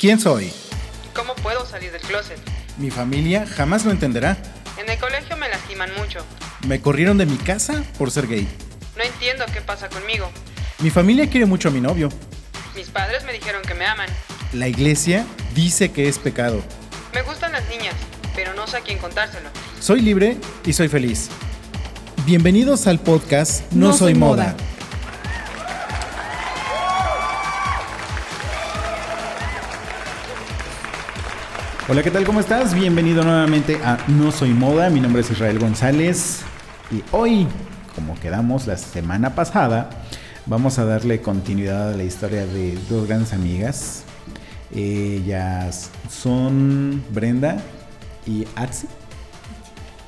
[0.00, 0.50] ¿Quién soy?
[1.14, 2.38] ¿Cómo puedo salir del closet?
[2.78, 4.38] Mi familia jamás lo entenderá.
[4.78, 6.20] En el colegio me lastiman mucho.
[6.66, 8.48] Me corrieron de mi casa por ser gay.
[8.96, 10.30] No entiendo qué pasa conmigo.
[10.78, 12.08] Mi familia quiere mucho a mi novio.
[12.74, 14.08] Mis padres me dijeron que me aman.
[14.54, 16.64] La iglesia dice que es pecado.
[17.12, 17.94] Me gustan las niñas,
[18.34, 19.50] pero no sé a quién contárselo.
[19.80, 21.28] Soy libre y soy feliz.
[22.24, 24.56] Bienvenidos al podcast No, soy, moda.
[31.90, 32.24] Hola, ¿qué tal?
[32.24, 32.72] ¿Cómo estás?
[32.72, 34.90] Bienvenido nuevamente a No Soy Moda.
[34.90, 36.42] Mi nombre es Israel González
[36.88, 37.48] y hoy,
[37.96, 39.90] como quedamos la semana pasada,
[40.46, 44.04] vamos a darle continuidad a la historia de dos grandes amigas.
[44.72, 47.56] Ellas son Brenda
[48.24, 48.86] y Atsi.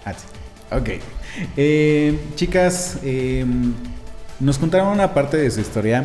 [0.05, 0.27] Atsi.
[0.71, 0.89] Ok.
[1.57, 3.45] Eh, chicas, eh,
[4.39, 6.05] nos contaron una parte de su historia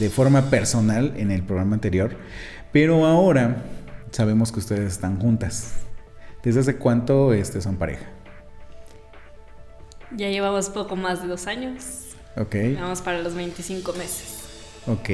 [0.00, 2.16] de forma personal en el programa anterior,
[2.72, 3.62] pero ahora
[4.10, 5.74] sabemos que ustedes están juntas.
[6.42, 8.06] ¿Desde hace cuánto este, son pareja?
[10.16, 12.06] Ya llevamos poco más de dos años.
[12.36, 12.54] Ok.
[12.80, 14.44] Vamos para los 25 meses.
[14.86, 15.08] Ok.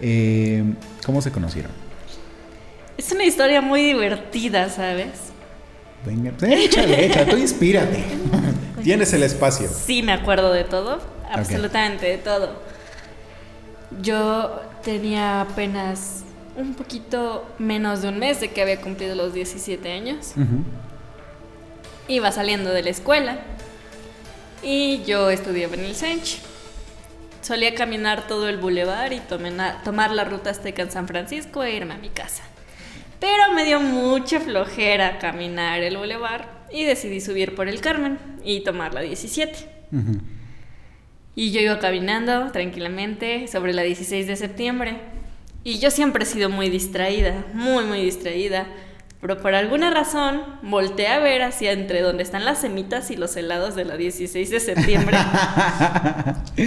[0.00, 0.64] Eh,
[1.04, 1.72] ¿Cómo se conocieron?
[2.96, 5.32] Es una historia muy divertida, ¿sabes?
[6.04, 8.04] Venga, échale, échale, tú inspírate.
[8.82, 9.68] Tienes el espacio.
[9.68, 11.00] Sí, me acuerdo de todo,
[11.30, 12.62] absolutamente de todo.
[14.00, 16.24] Yo tenía apenas
[16.58, 20.32] un poquito menos de un mes de que había cumplido los 17 años.
[20.36, 20.64] Ujú.
[22.08, 23.38] Iba saliendo de la escuela
[24.62, 26.40] y yo estudiaba en el Sench.
[27.42, 31.94] Solía caminar todo el bulevar y tomar la ruta Azteca en San Francisco e irme
[31.94, 32.42] a mi casa.
[33.20, 38.60] Pero me dio mucha flojera caminar el bulevar y decidí subir por el Carmen y
[38.60, 39.86] tomar la 17.
[39.92, 40.20] Ujú.
[41.34, 44.96] Y yo iba caminando tranquilamente sobre la 16 de septiembre.
[45.64, 48.66] Y yo siempre he sido muy distraída, muy, muy distraída.
[49.20, 53.36] Pero por alguna razón volteé a ver hacia entre donde están las semitas y los
[53.36, 55.18] helados de la 16 de septiembre.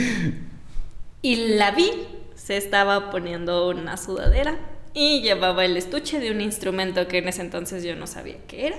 [1.22, 1.92] y la vi.
[2.36, 4.58] Se estaba poniendo una sudadera
[4.94, 8.68] y llevaba el estuche de un instrumento que en ese entonces yo no sabía qué
[8.68, 8.78] era.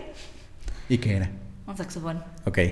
[0.89, 1.31] ¿Y qué era?
[1.67, 2.23] Un saxofón.
[2.45, 2.59] Ok.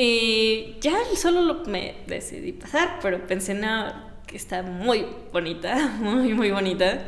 [0.00, 3.92] Y ya solo lo- me decidí pasar, pero pensé, no,
[4.28, 7.00] que está muy bonita, muy, muy bonita.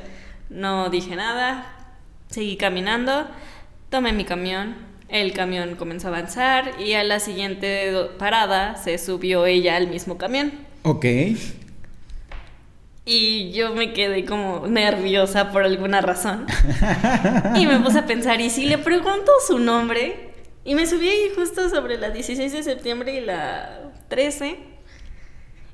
[0.48, 1.94] No dije nada,
[2.28, 3.28] seguí caminando,
[3.91, 4.75] tomé mi camión,
[5.08, 10.19] el camión comenzó a avanzar y a la siguiente parada se subió ella al mismo
[10.19, 10.50] camión.
[10.82, 11.04] Ok.
[13.04, 16.47] Y yo me quedé como nerviosa por alguna razón.
[17.56, 20.30] Y me puse a pensar, ¿y si le pregunto su nombre?
[20.64, 24.69] Y me subí ahí justo sobre la 16 de septiembre y la 13.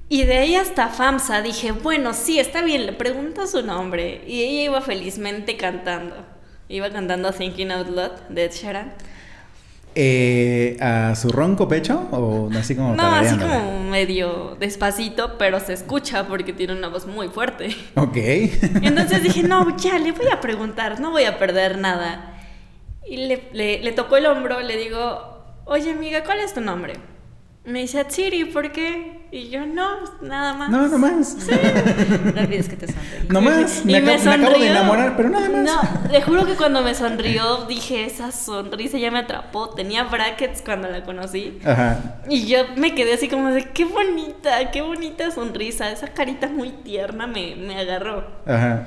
[0.08, 4.22] Y de ahí hasta FAMSA dije, bueno, sí, está bien, le pregunto su nombre.
[4.26, 6.14] Y ella iba felizmente cantando.
[6.68, 8.92] Iba cantando Thinking Out Loud de Ed Sheeran.
[9.98, 15.72] Eh, ¿A su ronco pecho o así como No, así como medio despacito, pero se
[15.72, 17.74] escucha porque tiene una voz muy fuerte.
[17.94, 18.16] Ok.
[18.82, 22.34] Entonces dije, no, ya, le voy a preguntar, no voy a perder nada.
[23.08, 26.94] Y le, le, le tocó el hombro, le digo, oye amiga, ¿cuál es tu nombre?
[27.64, 29.15] Me dice, Atsiri, ¿por qué?
[29.32, 30.70] Y yo, no, nada más.
[30.70, 31.36] No, no más.
[32.34, 33.26] No olvides que te sonreí.
[33.28, 33.82] No más.
[33.82, 34.70] Y Me, acabo, me acabo de sonrió.
[34.70, 35.64] enamorar, pero nada más.
[35.64, 39.70] No, le juro que cuando me sonrió, dije, esa sonrisa ya me atrapó.
[39.70, 41.58] Tenía brackets cuando la conocí.
[41.64, 42.20] Ajá.
[42.28, 45.90] Y yo me quedé así como de, qué bonita, qué bonita sonrisa.
[45.90, 48.24] Esa carita muy tierna me, me agarró.
[48.46, 48.86] Ajá.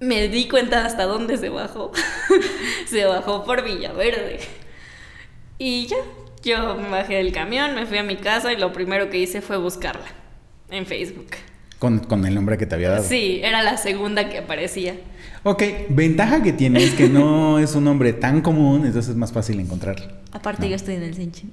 [0.00, 1.92] Me di cuenta hasta dónde se bajó.
[2.86, 4.40] se bajó por Villaverde.
[5.58, 5.98] Y ya,
[6.42, 9.40] yo me bajé del camión, me fui a mi casa y lo primero que hice
[9.40, 10.06] fue buscarla
[10.70, 11.28] en Facebook.
[11.78, 13.04] Con, con el nombre que te había dado.
[13.04, 14.96] Sí, era la segunda que aparecía.
[15.44, 19.32] Ok, ventaja que tiene es que no es un nombre tan común, entonces es más
[19.32, 20.06] fácil encontrarlo.
[20.32, 21.44] Aparte, yo estoy en el Senche.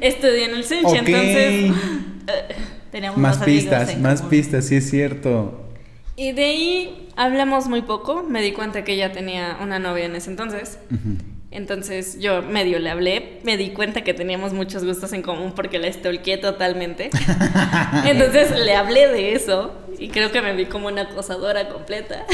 [0.00, 1.08] Estudié en el Senche, Ok.
[1.08, 1.72] entonces...
[2.90, 4.30] Tenemos Más pistas, en más común.
[4.30, 5.68] pistas, sí es cierto.
[6.16, 8.22] Y de ahí hablamos muy poco.
[8.22, 10.78] Me di cuenta que ella tenía una novia en ese entonces.
[10.92, 11.16] Ujú.
[11.54, 15.78] Entonces yo medio le hablé, me di cuenta que teníamos muchos gustos en común porque
[15.78, 17.10] la stalkeé totalmente.
[18.06, 22.26] Entonces le hablé de eso y creo que me vi como una acosadora completa.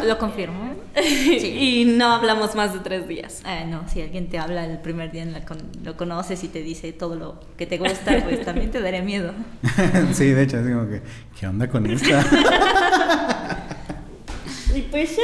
[0.00, 0.76] Lo, lo confirmo.
[1.02, 3.40] y no hablamos más de tres días.
[3.44, 6.48] Ah, no, si alguien te habla el primer día, en la con- lo conoces y
[6.48, 9.32] te dice todo lo que te gusta, pues también te daré miedo.
[10.12, 11.00] sí, de hecho, así como que,
[11.38, 12.24] ¿qué onda con esta?
[14.74, 15.22] Y pues ya,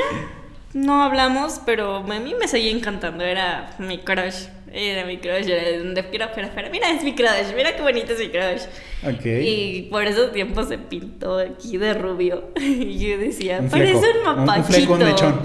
[0.74, 5.62] no hablamos, pero a mí me seguía encantando, era mi crush Era mi crush, era
[5.62, 6.68] de donde quiera fuera, fuera.
[6.68, 8.62] Mira, es mi crush, mira qué bonito es mi crush.
[9.04, 9.24] Ok.
[9.24, 12.50] Y por esos tiempos se pintó aquí de rubio.
[12.60, 14.66] Y yo decía, Un parece fleco, un mapachito.
[14.66, 15.40] un fleco, un mechón.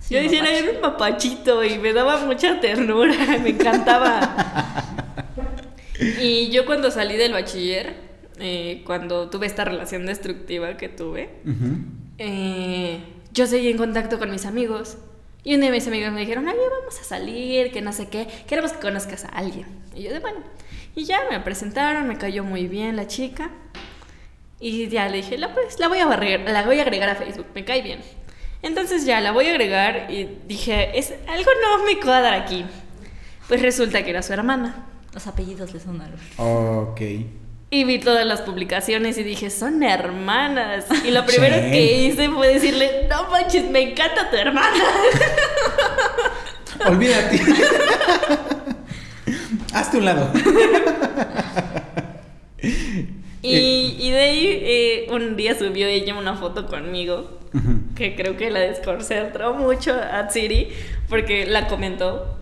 [0.00, 0.58] Sí, yo decía, mapache.
[0.58, 4.34] era un mapachito y me daba mucha ternura, me encantaba.
[6.20, 7.94] y yo cuando salí del bachiller,
[8.38, 11.30] eh, cuando tuve esta relación destructiva que tuve,
[12.18, 13.00] eh,
[13.32, 14.98] yo seguí en contacto con mis amigos.
[15.44, 18.26] Y uno de mis amigos me dijeron, oye, vamos a salir, que no sé qué,
[18.46, 19.66] queremos que conozcas a alguien.
[19.94, 20.40] Y yo de bueno.
[20.94, 23.50] Y ya me presentaron, me cayó muy bien la chica.
[24.60, 27.14] Y ya le dije, la, pues, la, voy a barrer- la voy a agregar a
[27.14, 28.00] Facebook, me cae bien.
[28.60, 32.64] Entonces ya la voy a agregar y dije, es, algo no me cuadra aquí.
[33.46, 34.86] Pues resulta que era su hermana.
[35.14, 36.18] Los apellidos le son algo.
[36.36, 37.00] Ok.
[37.70, 40.86] Y vi todas las publicaciones y dije, son hermanas.
[41.04, 41.70] Y lo primero Sí.
[41.70, 44.84] que hice fue decirle, no manches, me encanta tu hermana.
[46.86, 47.40] Olvídate.
[49.74, 50.30] Hazte un lado.
[53.42, 57.94] Y, y de ahí eh, un día subió ella una foto conmigo, Ujú.
[57.94, 60.68] que creo que la desconcentró mucho a Siri,
[61.08, 62.36] porque la comentó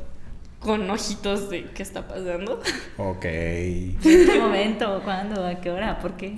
[0.66, 2.60] con ojitos de qué está pasando.
[2.98, 3.24] Ok.
[3.24, 5.00] ¿En qué momento?
[5.04, 5.46] ¿Cuándo?
[5.46, 5.98] ¿A qué hora?
[6.00, 6.34] ¿Por qué?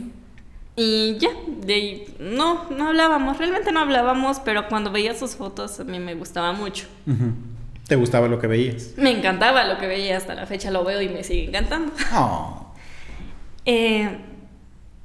[0.77, 5.81] Y ya, de ahí no, no hablábamos, realmente no hablábamos, pero cuando veía sus fotos
[5.81, 6.87] a mí me gustaba mucho.
[7.89, 8.93] ¿Te gustaba lo que veías?
[8.97, 11.93] Me encantaba lo que veía, hasta la fecha lo veo y me sigue encantando.
[12.15, 12.65] Oh.
[13.71, 14.09] Eh,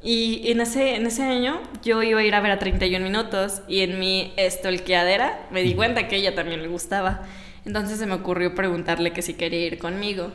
[0.02, 3.62] y en ese, en ese año yo iba a ir a ver a 31 minutos
[3.68, 7.24] y en mi estolqueadera me di cuenta que a ella también le gustaba.
[7.66, 10.32] Entonces se me ocurrió preguntarle que si quería ir conmigo,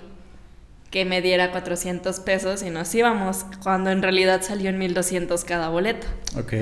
[0.90, 5.68] que me diera 400 pesos y nos íbamos, cuando en realidad salió en 1200 cada
[5.68, 6.06] boleto.
[6.38, 6.54] Ok.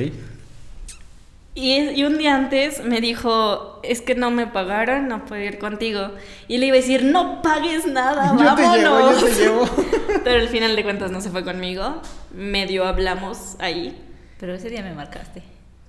[1.55, 5.59] Y, y un día antes me dijo, es que no me pagaron, no puedo ir
[5.59, 6.11] contigo.
[6.49, 8.77] Y le iba a decir, no pagues nada, Yo te vámonos.
[8.77, 10.21] llevo, yo te llevo.
[10.25, 12.03] Pero al final de cuentas no se fue conmigo.
[12.35, 13.97] Medio hablamos ahí.
[14.39, 15.43] Pero ese día me marcaste.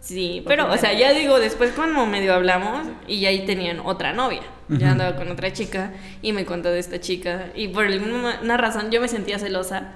[0.07, 4.41] Sí, pero, o sea, ya digo, después cuando medio hablamos y ahí tenían otra novia.
[4.69, 4.79] Ujú.
[4.79, 7.47] Ya andaba con otra chica y me contó de esta chica.
[7.55, 9.93] Y por alguna razón yo me sentía celosa.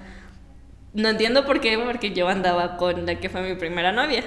[0.94, 4.26] No entiendo por qué, porque yo andaba con la que fue mi primera novia.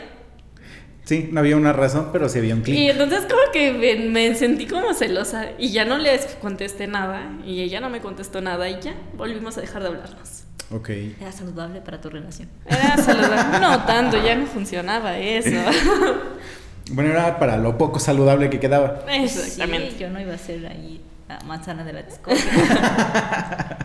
[1.05, 2.91] Sí, no había una razón, pero sí había un Y clic.
[2.93, 7.61] entonces como que me, me sentí como celosa y ya no les contesté nada y
[7.61, 10.44] ella no me contestó nada y ya volvimos a dejar de hablarnos.
[10.75, 10.89] Ok.
[11.21, 12.49] Era saludable para tu relación.
[12.67, 15.51] Era saludable, no tanto, ya no funcionaba eso.
[16.91, 19.07] Bueno, era para lo poco saludable que quedaba.
[19.09, 19.93] Exactamente.
[19.93, 22.45] Sí, yo no iba a ser ahí la manzana de la discordia.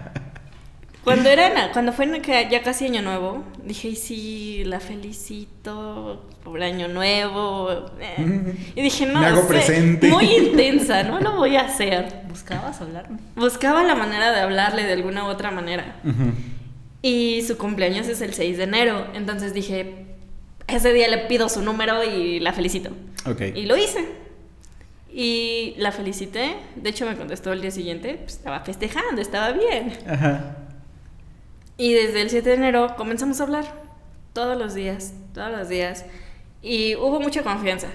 [1.05, 2.21] Cuando era cuando fue
[2.51, 7.85] ya casi año nuevo, dije, "Y sí, la felicito por año nuevo."
[8.75, 10.09] Y dije, "No, Me hago sé, presente.
[10.09, 13.17] muy intensa, no lo voy a hacer." ¿Buscabas hablarme?
[13.35, 15.95] Buscaba la manera de hablarle de alguna u otra manera.
[16.03, 16.33] Ujú.
[17.01, 20.05] Y su cumpleaños es el 6 de enero, entonces dije,
[20.67, 22.91] ese día le pido su número y la felicito.
[23.25, 23.41] Ok.
[23.55, 24.05] Y lo hice.
[25.11, 29.97] Y la felicité, de hecho me contestó el día siguiente, pues, estaba festejando, estaba bien.
[30.07, 30.57] Ajá.
[31.77, 33.65] Y desde el 7 de enero comenzamos a hablar
[34.33, 36.05] todos los días, todos los días.
[36.61, 37.87] Y hubo mucha confianza.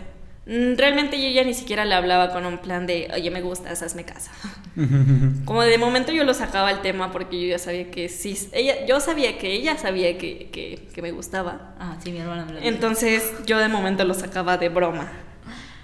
[0.46, 3.82] Mm, Realmente yo ya ni siquiera le hablaba con un plan de, oye, me gustas,
[3.82, 4.30] hazme caso.
[5.44, 8.84] Como de momento yo lo sacaba el tema porque yo ya sabía que sí, ella,
[8.86, 11.74] yo sabía que ella sabía que, que, que me gustaba.
[11.78, 12.68] Ah, sí, mi hermana me lo dijo.
[12.68, 15.10] Entonces yo de momento lo sacaba de broma.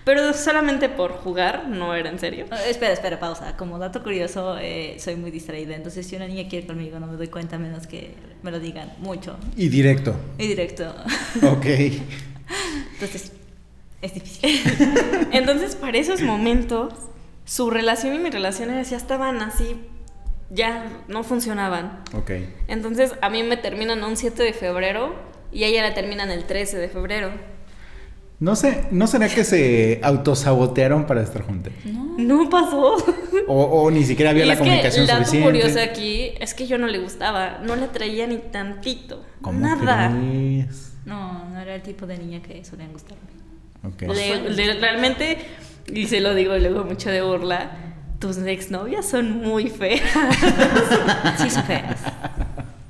[0.02, 2.46] Pero solamente por jugar, no era en serio.
[2.50, 3.56] Ah, espera, espera, pausa.
[3.56, 5.76] Como dato curioso, eh, soy muy distraída.
[5.76, 8.90] Entonces, si una niña quiere conmigo, no me doy cuenta menos que me lo digan
[8.98, 10.16] mucho Y directo.
[10.38, 10.92] y directo.
[11.42, 11.66] Ok.
[12.94, 13.32] Entonces,
[14.02, 14.60] es difícil.
[15.32, 16.92] Entonces, para esos momentos,
[17.44, 19.76] su relación y mi relación ya estaban así,
[20.50, 22.00] ya no funcionaban.
[22.14, 22.30] Ok.
[22.68, 25.14] Entonces, a mí me terminan un 7 de febrero
[25.52, 27.30] y a ella la terminan el 13 de febrero.
[28.38, 31.74] No sé, ¿no será que se autosabotearon para estar juntas?
[31.84, 32.10] No.
[32.16, 32.96] No pasó.
[33.46, 35.46] O, o ni siquiera había y la es que comunicación el dato suficiente.
[35.60, 40.10] curioso aquí es que yo no le gustaba, no le traía ni tantito, ¿Cómo nada.
[40.10, 40.94] crees?
[41.04, 43.24] No, no era el tipo de niña que solían gustarme.
[43.82, 44.02] Ok.
[44.02, 45.38] Le- le- realmente,
[45.92, 47.70] y se lo digo luego mucho de burla,
[48.18, 50.02] tus exnovias son muy feas.
[51.38, 51.98] Sí, son feas.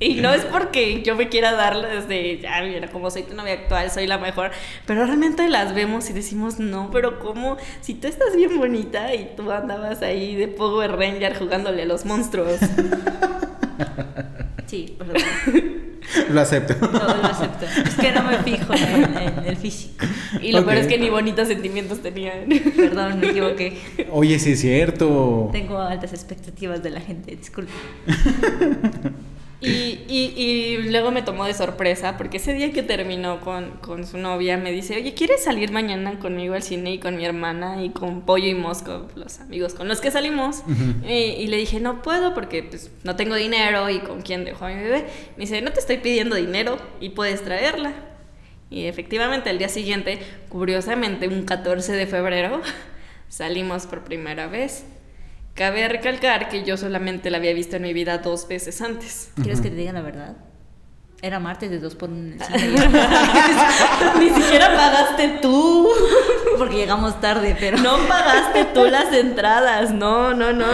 [0.03, 3.53] Y no es porque yo me quiera darles de, ya, mira, como soy tu novia
[3.53, 4.51] actual, soy la mejor,
[4.87, 7.59] pero realmente las vemos y decimos, no, pero ¿cómo?
[7.83, 12.07] Si tú estás bien bonita y tú andabas ahí de Power Ranger jugándole a los
[12.07, 12.59] monstruos.
[14.71, 15.17] Sí, perdón.
[16.33, 16.75] Lo acepto.
[16.81, 17.67] Lo, lo acepto.
[17.67, 20.07] Es que no me fijo en, en el físico.
[20.41, 20.83] Y lo peor Ok.
[20.83, 22.49] es que ni bonitos sentimientos tenían.
[22.75, 23.79] Perdón, me equivoqué.
[24.11, 25.51] Oye, sí es cierto.
[25.53, 27.73] Tengo altas expectativas de la gente, disculpe.
[29.63, 34.07] Y, y, y luego me tomó de sorpresa porque ese día que terminó con, con
[34.07, 37.85] su novia me dice, oye, ¿quieres salir mañana conmigo al cine y con mi hermana
[37.85, 40.63] y con Pollo y Mosco, los amigos con los que salimos?
[41.07, 44.65] Y, y le dije, no puedo porque pues, no tengo dinero y con quién dejo
[44.65, 45.05] a mi bebé.
[45.37, 47.93] Me dice, no te estoy pidiendo dinero y puedes traerla.
[48.71, 52.63] Y efectivamente, el día siguiente, curiosamente, un 14 de febrero,
[53.29, 54.85] salimos por primera vez.
[55.55, 59.31] Cabe recalcar que yo solamente la había visto en mi vida dos veces antes.
[59.37, 60.37] ¿Quieres que te diga la verdad?
[61.23, 62.89] Era martes de dos por uno en el cine.
[64.19, 65.87] Ni siquiera pagaste tú.
[66.57, 67.77] Porque llegamos tarde, pero.
[67.77, 69.93] No pagaste tú las entradas.
[69.93, 70.67] No, no, no.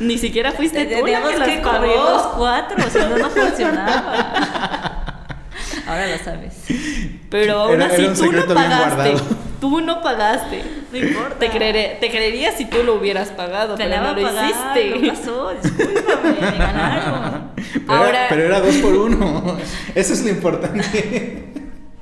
[0.00, 5.26] Ni siquiera fuiste tú la Teníamos que las que los cuatro, si no, no funcionaba.
[5.86, 6.54] Ahora lo sabes.
[7.28, 9.14] Pero aún Era- así tú no pagaste.
[9.60, 10.62] Tú no pagaste.
[10.92, 11.38] No importa.
[11.38, 15.00] Te, creeré, te creería si tú lo hubieras pagado, pero Planeaba no lo pagar, hiciste.
[15.00, 17.42] No pasó, discúlpame, me ganaron.
[17.72, 19.56] Pero, Ahora- era, pero era dos por uno.
[19.94, 21.44] Eso es lo importante.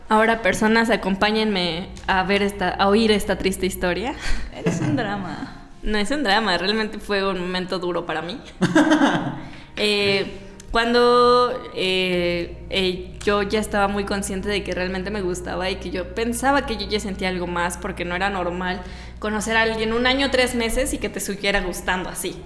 [0.08, 4.14] Ahora, personas, acompáñenme a ver esta, a oír esta triste historia.
[4.56, 5.68] Eres un drama.
[5.82, 8.38] No es un drama, realmente fue un momento duro para mí.
[9.76, 10.26] Eh,
[10.70, 15.90] cuando eh, eh, yo ya estaba muy consciente de que realmente me gustaba y que
[15.90, 18.82] yo pensaba que yo ya sentía algo más porque no era normal
[19.18, 22.36] conocer a alguien un año, tres meses y que te siguiera gustando así.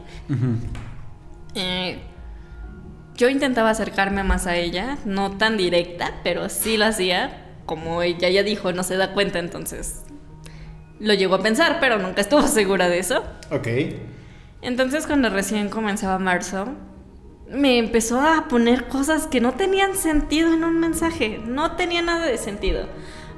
[1.54, 1.98] Eh,
[3.14, 7.40] yo intentaba acercarme más a ella, no tan directa, pero sí lo hacía.
[7.66, 10.04] Como ella ya dijo, no se da cuenta, entonces
[10.98, 13.22] lo llegó a pensar, pero nunca estuvo segura de eso.
[13.50, 13.68] Ok.
[14.62, 16.68] Entonces cuando recién comenzaba marzo,
[17.50, 22.26] me empezó a poner cosas que no tenían sentido en un mensaje, no tenía nada
[22.26, 22.86] de sentido.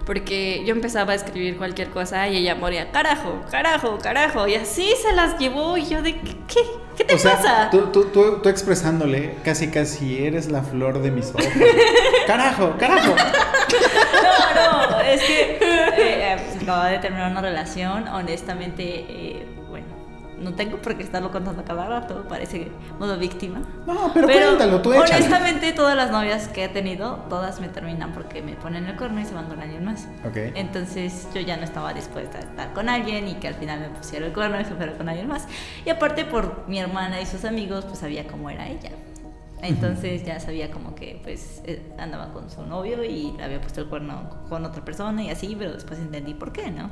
[0.04, 4.92] Porque yo empezaba a escribir cualquier cosa y ella moría, carajo, carajo, carajo, y así
[5.02, 6.36] se las llevó y yo de, ¿qué?
[6.46, 6.60] ¿Qué,
[6.96, 7.70] ¿Qué te o sea, pasa?
[7.70, 11.44] Tú, tú, tú, tú expresándole, casi casi eres la flor de mis ojos.
[12.26, 13.16] carajo, carajo.
[14.22, 15.60] No, no, es que eh,
[15.98, 19.46] eh, acababa de terminar una relación, honestamente, eh,
[20.38, 23.62] no tengo por qué estarlo contando cada rato, parece modo víctima.
[23.87, 25.14] No, pero, cuéntalo, tú échale.
[25.14, 29.21] honestamente todas las novias que he tenido, todas me terminan porque me ponen el cuerno
[29.21, 30.09] y se van con alguien más.
[30.25, 30.37] Ok.
[30.55, 33.88] Entonces yo ya no estaba dispuesta a estar con alguien y que al final me
[33.88, 35.47] pusiera el cuerno y se fuera con alguien más.
[35.85, 38.90] Y aparte por mi hermana y sus amigos, pues sabía cómo era ella.
[39.62, 43.81] Entonces ya sabía como que pues eh, andaba con su novio y le había puesto
[43.81, 46.90] el cuerno con otra persona y así, pero después entendí por qué, ¿no?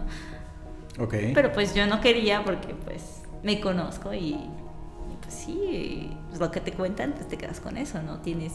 [0.99, 1.15] Ok.
[1.35, 6.51] Pero pues yo no quería porque pues me conozco y, y, pues sí, pues, lo
[6.51, 8.19] que te cuentan, pues te quedas con eso, ¿no?
[8.19, 8.53] Tienes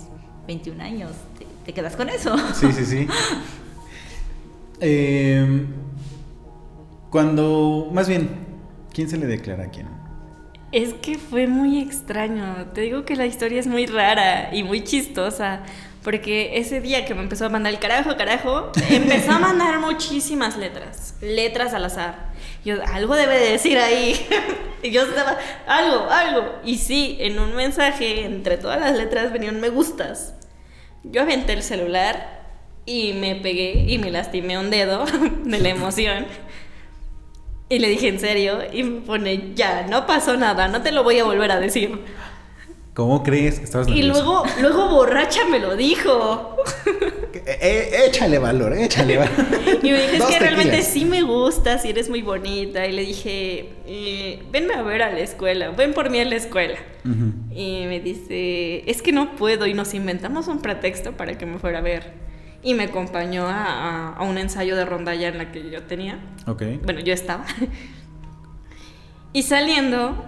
[0.48, 2.36] 21 años, te, te quedas con eso.
[2.54, 3.08] Sí, sí, sí.
[4.82, 5.66] Eh,
[7.10, 8.30] cuando, más bien,
[8.94, 9.88] ¿quién se le declara a quién?
[10.72, 12.68] Es que fue muy extraño.
[12.74, 15.64] Te digo que la historia es muy rara y muy chistosa.
[16.04, 20.58] Porque ese día que me empezó a mandar el carajo, carajo, empezó a mandar muchísimas
[20.58, 21.16] letras.
[21.22, 22.29] Letras al azar.
[22.66, 24.28] Yo, algo debe de decir ahí.
[24.84, 25.38] y yo estaba,
[25.68, 26.56] algo, algo.
[26.64, 30.34] Y sí, en un mensaje, entre todas las letras venían me gustas.
[31.04, 32.40] Yo aventé el celular
[32.86, 35.06] y me pegué y me lastimé un dedo
[35.44, 36.26] de la emoción.
[37.70, 38.60] Y le dije, ¿en serio?
[38.74, 42.04] Y me pone, ya, no pasó nada, no te lo voy a volver a decir.
[42.96, 43.60] ¿Cómo crees?
[43.60, 46.58] Estabas Y luego, luego borracha me lo dijo.
[47.52, 49.34] Eh, eh, échale valor, échale valor.
[49.84, 52.86] Y me dijo, es que realmente sí me gustas y eres muy bonita.
[52.86, 56.36] Y le dije, eh, venme a ver a la escuela, ven por mí a la
[56.36, 56.76] escuela.
[57.52, 59.66] Y me dice, es que no puedo.
[59.68, 62.14] Y nos inventamos un pretexto para que me fuera a ver.
[62.62, 66.20] Y me acompañó a, a- a un ensayo de rondalla en la que yo tenía.
[66.46, 66.64] Ok.
[66.84, 67.46] Bueno, yo estaba.
[69.32, 70.26] Y saliendo,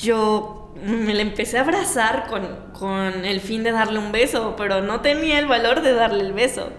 [0.00, 4.82] yo me le empecé a abrazar con, con el fin de darle un beso, pero
[4.82, 6.70] no tenía el valor de darle el beso.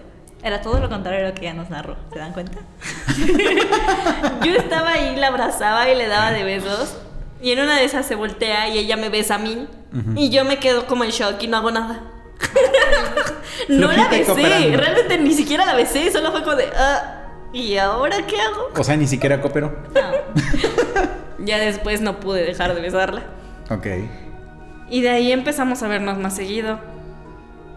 [0.42, 2.58] Era todo lo contrario a lo que ya nos narró, ¿se dan cuenta?
[4.44, 6.98] Yo estaba ahí, la abrazaba y le daba de besos.
[7.40, 9.66] Y en una de esas se voltea y ella me besa a mí.
[10.14, 12.02] Y yo me quedo como en shock y no hago nada.
[13.68, 14.76] no la besé, cooperando.
[14.78, 18.70] realmente ni siquiera la besé, solo fue como de, ah, ¿y ahora qué hago?
[18.76, 19.74] O sea, ni siquiera cooperó.
[19.94, 20.10] No.
[21.38, 23.22] Ya después no pude dejar de besarla.
[23.70, 23.86] Ok.
[24.88, 26.78] Y de ahí empezamos a vernos más seguido.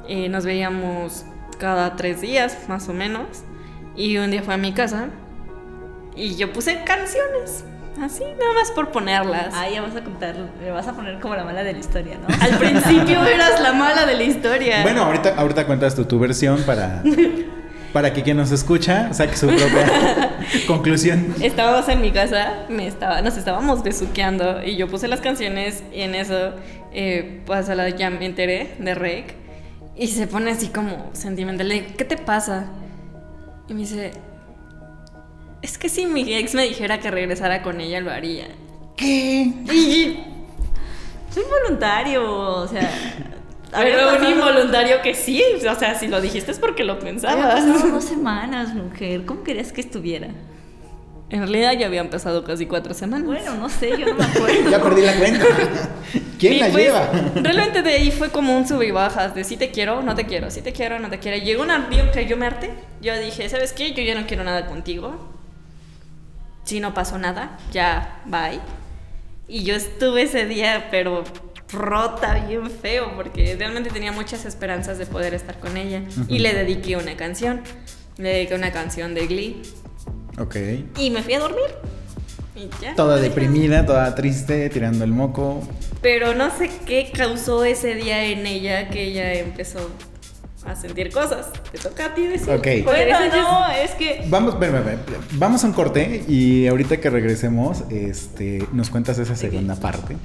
[0.07, 1.25] Eh, nos veíamos
[1.57, 3.43] cada tres días, más o menos.
[3.95, 5.09] Y un día fue a mi casa
[6.15, 7.63] y yo puse canciones
[8.01, 9.53] Así, nada más por ponerlas.
[9.53, 12.17] Ah, ya vas a contar, me vas a poner como la mala de la historia,
[12.17, 12.33] ¿no?
[12.39, 14.83] Al principio eras la mala de la historia.
[14.83, 17.03] Bueno, ahorita, ahorita cuentas tú tu versión para,
[17.93, 21.35] para que quien nos escucha saque su propia conclusión.
[21.41, 26.01] Estábamos en mi casa, me estaba, nos estábamos besuqueando y yo puse las canciones y
[26.01, 26.53] en eso,
[26.93, 29.35] eh, pues a la ya me enteré de Rake
[29.95, 31.67] y se pone así como sentimental.
[31.67, 32.67] Le digo, ¿qué te pasa?
[33.67, 34.11] Y me dice,
[35.61, 38.47] es que si mi ex me dijera que regresara con ella, lo haría.
[38.95, 39.51] ¿Qué?
[39.71, 40.23] Y,
[41.31, 42.89] Soy voluntario, o sea.
[43.73, 47.05] Había pero un involuntario que sí, o sea, si lo dijiste es porque lo Había
[47.05, 47.63] pensabas.
[47.65, 49.25] pasado dos semanas, mujer.
[49.25, 50.29] ¿Cómo querías que estuviera?
[51.29, 53.27] En realidad ya habían pasado casi cuatro semanas.
[53.27, 54.47] Bueno, no sé, yo no me acuerdo.
[54.71, 55.45] Ya perdí la cuenta.
[56.39, 57.11] ¿Quién Y la pues, lleva?
[57.35, 60.25] Realmente de ahí fue como un sub y bajas de si te quiero, no te
[60.25, 61.37] quiero, si te quiero, no te quiero.
[61.37, 62.71] Llegó un día que yo me harté.
[63.01, 63.91] Yo dije, ¿sabes qué?
[63.93, 65.29] Yo ya no quiero nada contigo.
[66.63, 68.59] Si no pasó nada, ya, bye.
[69.47, 71.23] Y yo estuve ese día, pero
[71.71, 76.03] rota bien feo, porque realmente tenía muchas esperanzas de poder estar con ella.
[76.27, 77.61] Y le dediqué una canción.
[78.17, 79.61] Le dediqué una canción de Glee.
[80.37, 80.55] Ok.
[80.97, 81.69] Y me fui a dormir.
[82.55, 82.95] Y ya.
[82.95, 85.61] Toda deprimida, toda triste, tirando el moco.
[86.01, 89.89] Pero no sé qué causó ese día en ella que ella empezó
[90.65, 91.47] a sentir cosas.
[91.71, 92.49] Te toca a ti decir.
[92.49, 92.67] Ok.
[92.83, 94.25] Bueno, no, es que.
[94.27, 94.99] Vamos, ven, ven, ven.
[95.33, 100.17] vamos a un corte y ahorita que regresemos, este, nos cuentas esa segunda parte.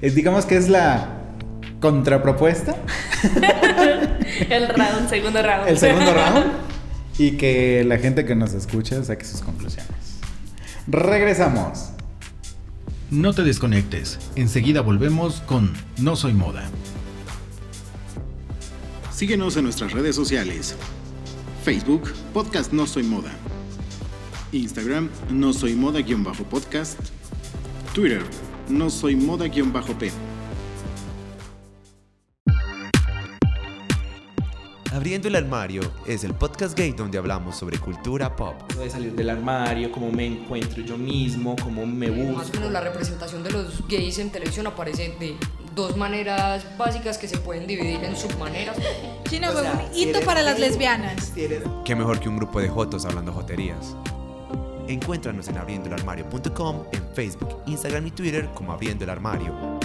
[0.00, 1.08] Es, digamos que es la
[1.80, 2.74] contrapropuesta,
[4.50, 5.68] El round, segundo round.
[5.68, 6.46] el segundo round,
[7.18, 9.90] y que la gente que nos escucha saque sus conclusiones.
[10.86, 11.90] Regresamos.
[13.10, 16.64] No te desconectes, enseguida volvemos con No Soy Moda.
[19.16, 20.76] Síguenos en nuestras redes sociales.
[21.64, 23.32] Facebook, Podcast No Soy Moda.
[24.52, 26.98] Instagram, No Soy Moda-podcast.
[27.94, 28.22] Twitter,
[28.68, 30.10] No Soy Moda-p.
[34.92, 38.54] Abriendo el armario es el podcast gay donde hablamos sobre cultura pop.
[38.74, 42.56] de salir del armario, cómo me encuentro yo mismo, cómo me Más o busco.
[42.58, 45.36] menos la representación de los gays en televisión aparece de
[45.76, 48.76] dos maneras básicas que se pueden dividir en submaneras.
[49.28, 51.32] Chino fue un hito para las lesbianas.
[51.84, 53.94] Qué mejor que un grupo de jotos hablando joterías.
[54.88, 59.75] Encuéntranos en abriendoelarmario.com, en Facebook, Instagram y Twitter como Abriendo el Armario.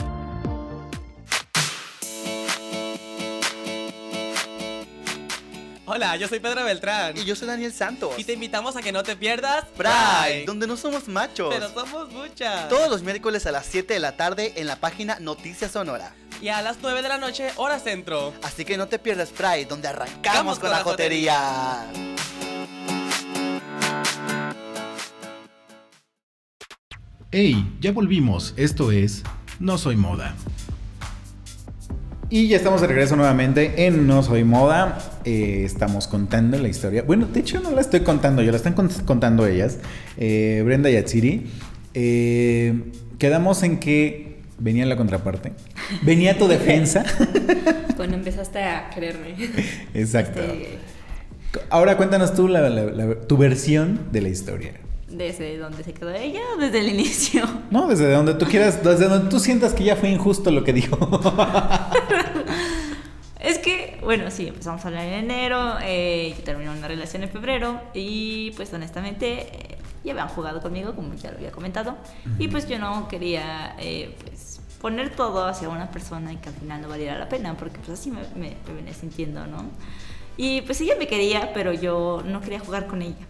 [5.94, 7.18] Hola, yo soy Pedro Beltrán.
[7.18, 8.14] Y yo soy Daniel Santos.
[8.18, 11.54] Y te invitamos a que no te pierdas Pride, donde no somos machos.
[11.54, 12.70] Pero somos muchas.
[12.70, 16.16] Todos los miércoles a las 7 de la tarde en la página Noticias Sonora.
[16.42, 18.34] Y a las 9 de la noche, hora centro.
[18.42, 21.86] Así que no te pierdas Pride, donde arrancamos Vamos con, con la la jotería.
[27.32, 29.24] Hey, ya volvimos, esto es
[29.60, 30.38] No Soy Moda.
[32.30, 35.11] Y ya estamos de regreso nuevamente en No Soy Moda.
[35.26, 37.04] Eh, estamos contando la historia.
[37.04, 39.78] Bueno, de hecho no la estoy contando yo, la están cont- contando ellas.
[40.18, 41.48] Eh, Brenda y Atsiri.
[41.94, 42.74] Eh,
[43.20, 45.52] quedamos en que venía la contraparte.
[46.04, 47.04] Venía tu defensa.
[47.98, 49.36] Cuando empezaste a creerme.
[49.94, 50.42] Exacto.
[50.42, 50.80] Este,
[51.70, 54.74] Ahora cuéntanos tú la- la- la- tu versión de la historia.
[55.10, 57.44] ¿Desde dónde se quedó ella o desde el inicio?
[57.70, 60.72] No, desde donde tú quieras, desde donde tú sientas que ya fue injusto lo que
[60.72, 60.98] dijo.
[64.02, 68.52] Bueno, sí, empezamos a hablar en enero, eh, yo terminé una relación en febrero y
[68.56, 71.96] pues honestamente eh, ya habían jugado conmigo, como ya lo había comentado,
[72.40, 76.56] y pues yo no quería eh, pues poner todo hacia una persona y que al
[76.56, 79.66] final no valiera la pena, porque pues así me, me, me venía sintiendo, ¿no?
[80.36, 83.28] Y pues ella me quería, pero yo no quería jugar con ella.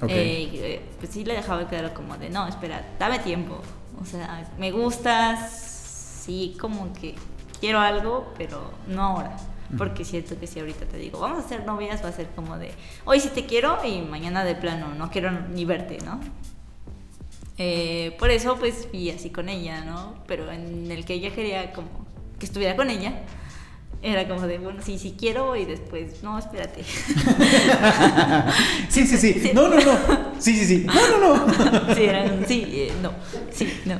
[0.00, 0.10] Ok.
[0.10, 3.60] Eh, eh, pues sí le dejaba claro como de, no, espera, dame tiempo.
[4.00, 7.14] O sea, me gustas, sí, como que
[7.60, 9.36] quiero algo, pero no ahora.
[9.76, 12.56] Porque siento que si ahorita te digo, vamos a ser novias, va a ser como
[12.56, 12.70] de,
[13.04, 16.20] hoy sí te quiero y mañana de plano no quiero ni verte, ¿no?
[17.58, 20.14] Eh, por eso pues fui así con ella, ¿no?
[20.26, 21.88] Pero en el que ella quería como
[22.38, 23.22] que estuviera con ella,
[24.02, 26.84] era como de, bueno, sí, sí quiero y después, no, espérate.
[28.88, 29.50] sí, sí, sí.
[29.54, 29.98] No, no, no.
[30.38, 30.86] Sí, sí, sí.
[30.86, 31.94] No, no, no.
[31.94, 33.12] Sí, eran, sí, eh, no,
[33.50, 33.96] sí, no.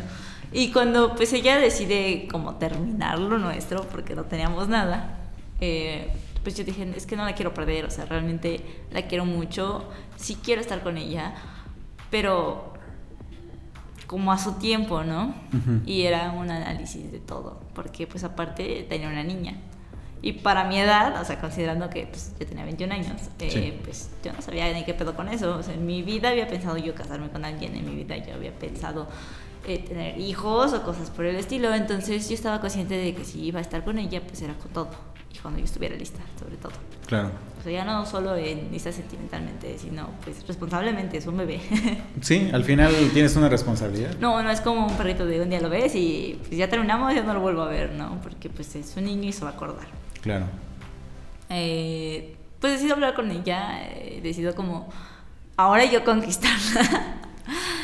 [0.52, 5.25] Y cuando pues ella decide como terminar lo nuestro, porque no teníamos nada,
[5.60, 6.08] eh,
[6.42, 8.60] pues yo dije, es que no la quiero perder, o sea, realmente
[8.92, 11.34] la quiero mucho, sí quiero estar con ella,
[12.10, 12.72] pero
[14.06, 15.34] como a su tiempo, ¿no?
[15.52, 15.80] Ujú.
[15.84, 19.56] Y era un análisis de todo, porque pues aparte tenía una niña.
[20.22, 23.78] Y para mi edad, o sea, considerando que pues, yo tenía 21 años, eh, Sí.
[23.84, 25.56] pues yo no sabía ni qué pedo con eso.
[25.56, 28.34] O sea, en mi vida había pensado yo casarme con alguien, en mi vida yo
[28.34, 29.08] había pensado
[29.66, 31.74] eh, tener hijos o cosas por el estilo.
[31.74, 34.70] Entonces yo estaba consciente de que si iba a estar con ella, pues era con
[34.72, 34.90] todo.
[35.34, 36.72] Y cuando yo estuviera lista, sobre todo.
[37.06, 37.30] Claro.
[37.58, 41.60] O sea, ya no solo en lista sentimentalmente, sino pues responsablemente, es un bebé.
[42.20, 44.16] Sí, al final tienes una responsabilidad.
[44.20, 47.14] no, no es como un perrito de un día lo ves y pues ya terminamos,
[47.14, 48.20] ya no lo vuelvo a ver, ¿no?
[48.22, 49.86] Porque pues es un niño y se va a acordar.
[50.22, 50.46] Claro.
[51.50, 54.88] Eh, pues decido hablar con ella, eh, decido como
[55.56, 57.16] ahora yo conquistarla.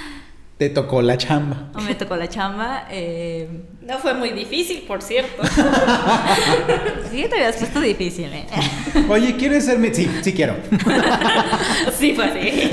[0.63, 1.71] Te tocó la chamba.
[1.75, 2.85] o me tocó la chamba.
[2.89, 3.49] Eh,
[3.81, 5.43] No fue muy difícil, por cierto.
[7.11, 8.47] sí, te habías puesto difícil, ¿eh?
[9.09, 9.93] Oye, ¿quieres ser mi...?
[9.93, 10.55] Sí, sí quiero.
[11.99, 12.71] sí, fue así.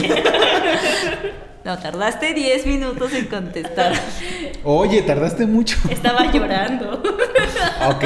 [1.66, 3.94] No, tardaste 10 minutos en contestar.
[4.64, 5.76] Oye, tardaste mucho.
[5.90, 7.02] Estaba llorando.
[7.88, 8.04] Ok.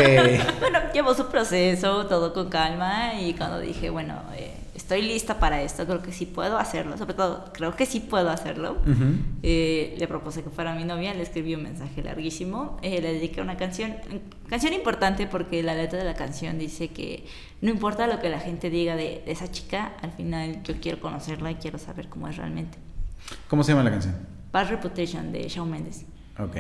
[0.61, 5.61] Bueno, llevó su proceso, todo con calma y cuando dije, bueno, eh, estoy lista para
[5.61, 8.77] esto, creo que sí puedo hacerlo, sobre todo creo que sí puedo hacerlo,
[9.41, 13.39] eh, le propuse que fuera mi novia, le escribí un mensaje larguísimo, eh, le dediqué
[13.39, 13.95] una canción,
[14.49, 17.25] canción importante porque la letra de la canción dice que
[17.61, 20.99] no importa lo que la gente diga de, de esa chica, al final yo quiero
[20.99, 22.77] conocerla y quiero saber cómo es realmente.
[23.47, 24.15] ¿Cómo se llama la canción?
[24.51, 26.05] Bad Reputation de Shawn Mendes.
[26.37, 26.57] Ok.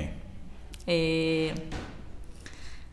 [0.87, 1.53] Eh,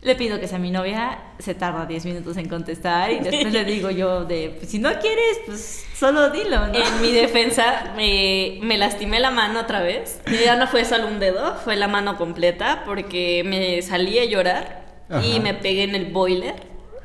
[0.03, 3.65] le pido que sea mi novia, se tarda 10 minutos en contestar y después le
[3.65, 6.75] digo yo de, pues, si no quieres, pues solo dilo, ¿no?
[6.75, 10.21] En mi defensa, me, me lastimé la mano otra vez.
[10.27, 14.25] Y ya no fue solo un dedo, fue la mano completa porque me salí a
[14.25, 14.85] llorar
[15.23, 15.41] y Ajá.
[15.43, 16.55] me pegué en el boiler.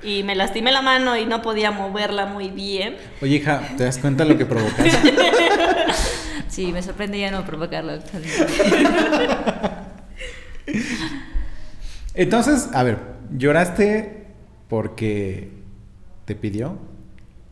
[0.02, 2.96] Y me lastimé la mano y no podía moverla muy bien.
[3.22, 5.14] Oye, hija, ¿te das cuenta lo que provocaste?
[6.48, 8.00] Sí, me sorprende ya no provocarlo.
[12.16, 12.98] Entonces, a ver,
[13.38, 14.26] ¿lloraste
[14.70, 15.50] porque
[16.26, 16.78] te pidió?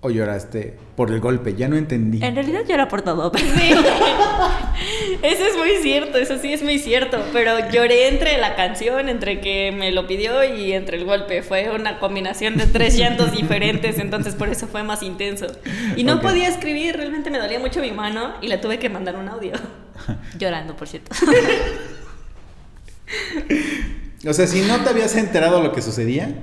[0.05, 1.55] ¿O lloraste por el golpe?
[1.55, 2.21] Ya no entendí.
[2.23, 3.31] En realidad era por todo.
[3.31, 3.45] pero-
[5.21, 7.23] Eso es muy cierto, eso sí es muy cierto.
[7.31, 11.41] Pero lloré entre la canción, entre que me lo pidió y entre el golpe.
[11.41, 15.47] Fue una combinación de tres llantos diferentes, entonces por eso fue más intenso.
[15.95, 19.15] Y no podía escribir, realmente me dolía mucho mi mano y le tuve que mandar
[19.15, 19.53] un audio.
[20.37, 21.15] Llorando, por cierto.
[24.25, 26.33] O sea, si no te habías enterado lo que sucedía,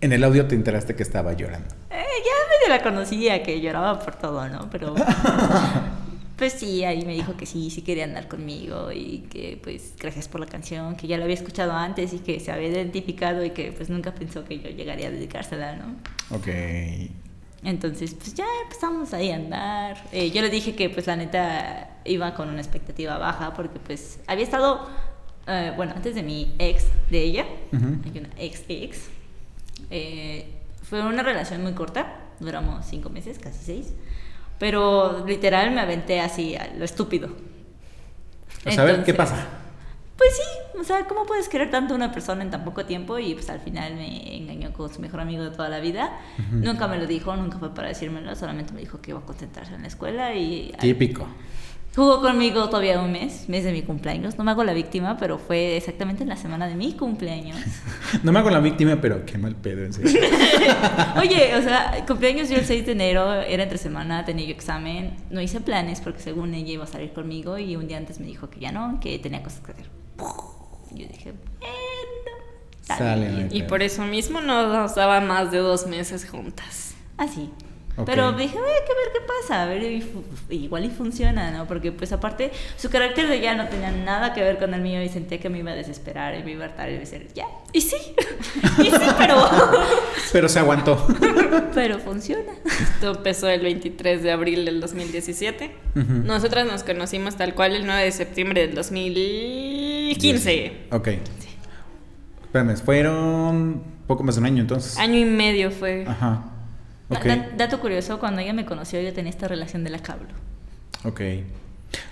[0.00, 1.74] en el audio te enteraste que estaba llorando.
[1.90, 4.68] Eh, ya medio la conocía, que lloraba por todo, ¿no?
[4.70, 4.94] Pero...
[6.34, 10.26] Pues sí, ahí me dijo que sí, sí quería andar conmigo y que pues gracias
[10.26, 13.50] por la canción, que ya la había escuchado antes y que se había identificado y
[13.50, 15.94] que pues nunca pensó que yo llegaría a dedicársela, ¿no?
[16.34, 16.48] Ok.
[17.64, 20.02] Entonces, pues ya empezamos ahí a andar.
[20.10, 24.18] Eh, yo le dije que, pues, la neta iba con una expectativa baja porque, pues,
[24.26, 24.88] había estado,
[25.46, 27.96] eh, bueno, antes de mi ex, de ella, Ujú.
[28.04, 29.08] hay una ex ex,
[29.90, 30.46] eh,
[30.82, 33.94] fue una relación muy corta, duramos cinco meses, casi seis,
[34.58, 37.28] pero literal me aventé así a lo estúpido.
[38.64, 39.46] O sea, a ver, ¿qué pasa?
[40.16, 43.18] Pues sí, o sea, ¿cómo puedes querer tanto a una persona en tan poco tiempo?
[43.18, 46.16] Y pues al final me engañó con su mejor amigo de toda la vida.
[46.52, 49.74] Nunca me lo dijo, nunca fue para decírmelo, solamente me dijo que iba a concentrarse
[49.74, 51.26] en la escuela y Típico.
[51.94, 54.38] Jugó conmigo todavía un mes, mes de mi cumpleaños.
[54.38, 57.56] No me hago la víctima, pero fue exactamente en la semana de mi cumpleaños.
[58.22, 60.20] No me hago la víctima, pero qué mal pedo, en serio.
[61.18, 65.16] Oye, o sea, cumpleaños yo el 6 de enero, era entre semana, tenía yo examen,
[65.30, 68.26] no hice planes porque según ella iba a salir conmigo y un día antes me
[68.26, 69.86] dijo que ya no, que tenía cosas que hacer.
[70.94, 71.74] Y yo dije, bueno,
[72.82, 73.46] Sale, bien".
[73.46, 76.94] no hay Y por eso mismo no nos daba más de dos meses juntas.
[77.16, 77.50] Así.
[78.06, 80.02] Pero dije, voy a que ver qué pasa, a ver, y
[80.50, 81.66] igual y funciona, ¿no?
[81.66, 85.02] Porque pues aparte, su carácter de ella no tenía nada que ver con el mío
[85.02, 87.44] y sentía que me iba a desesperar y me iba a hartar y decir, ya,
[87.72, 87.96] Y sí,
[88.78, 89.44] y sí, pero...
[90.32, 91.06] Pero se aguantó.
[91.74, 92.52] pero funciona.
[92.64, 95.70] Esto empezó el 23 de abril del 2017.
[95.94, 96.12] Ujú.
[96.24, 100.86] Nosotras nos conocimos tal cual el 9 de septiembre del 2015.
[100.90, 101.08] Ok.
[102.44, 104.96] Espérame, fueron poco más de un año entonces.
[104.98, 106.06] Año y medio fue.
[106.08, 106.51] Ajá.
[107.20, 110.28] Da- dato curioso, cuando ella me conoció yo tenía esta relación de la cablo.
[111.04, 111.20] Ok.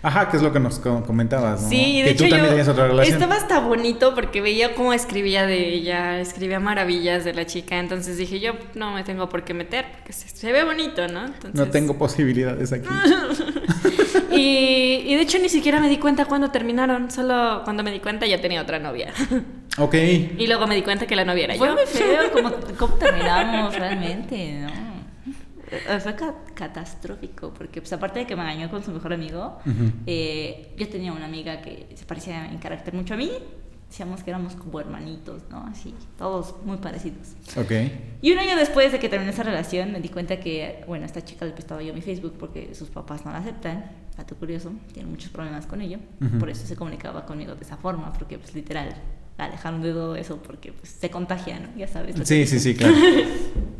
[0.03, 1.69] Ajá, que es lo que nos co- comentabas, ¿no?
[1.71, 3.15] Sí, de que hecho tú también yo tenías otra relación.
[3.15, 8.19] estaba hasta bonito porque veía cómo escribía de ella, escribía maravillas de la chica, entonces
[8.19, 11.25] dije yo no me tengo por qué meter porque se, se ve bonito, ¿no?
[11.25, 12.89] Entonces, No tengo posibilidades aquí.
[14.33, 18.01] y, y de hecho ni siquiera me di cuenta cuando terminaron, solo cuando me di
[18.01, 19.13] cuenta ya tenía otra novia.
[19.79, 19.95] ok.
[19.95, 21.75] y luego me di cuenta que la novia era Fue yo.
[21.75, 24.90] muy feo cómo, cómo terminamos realmente, ¿no?
[25.73, 29.59] Eh, Fue ca- catastrófico, porque pues aparte de que me engañó con su mejor amigo,
[30.07, 33.31] eh, yo tenía una amiga que se parecía en carácter mucho a mí,
[33.89, 35.65] decíamos que éramos como hermanitos, ¿no?
[35.67, 37.35] Así, todos muy parecidos.
[37.57, 37.73] Ok.
[38.23, 41.07] Y un año después de que terminé esa relación, me di cuenta que, bueno, a
[41.07, 43.91] esta chica le prestaba yo mi Facebook porque sus papás no la aceptan.
[44.17, 45.99] Dato curioso, tiene muchos problemas con ello.
[46.39, 48.95] Por eso se comunicaba conmigo de esa forma, porque, pues, literal,
[49.39, 51.69] la alejaron de todo eso porque, pues, se contagia, ¿no?
[51.77, 52.17] Ya sabes.
[52.29, 52.95] Sí, sí, sí, claro.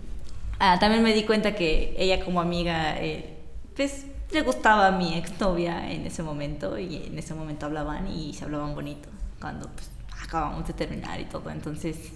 [0.61, 3.39] Ah, también me di cuenta que ella como amiga, eh,
[3.75, 8.35] pues le gustaba a mi exnovia en ese momento y en ese momento hablaban y
[8.35, 9.09] se hablaban bonito
[9.41, 9.91] cuando pues,
[10.23, 11.51] acabamos de terminar y todo.
[11.51, 12.13] Entonces,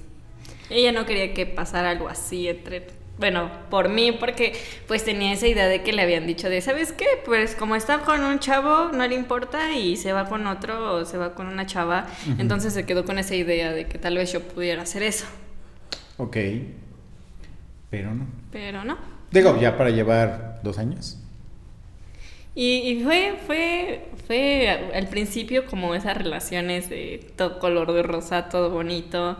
[0.70, 2.86] Ella no quería que pasara algo así entre...
[3.16, 4.54] Bueno, por mí, porque
[4.88, 7.06] pues tenía esa idea de que le habían dicho de, ¿sabes qué?
[7.24, 11.04] Pues como está con un chavo, no le importa y se va con otro o
[11.04, 12.08] se va con una chava.
[12.26, 12.40] Ujú.
[12.40, 15.26] Entonces se quedó con esa idea de que tal vez yo pudiera hacer eso.
[16.18, 16.36] Ok.
[17.94, 18.26] Pero no.
[18.50, 18.98] Pero no.
[19.30, 21.16] Digo, ya para llevar dos años.
[22.56, 28.48] Y, y fue, fue, fue al principio como esas relaciones de todo color de rosa,
[28.48, 29.38] todo bonito.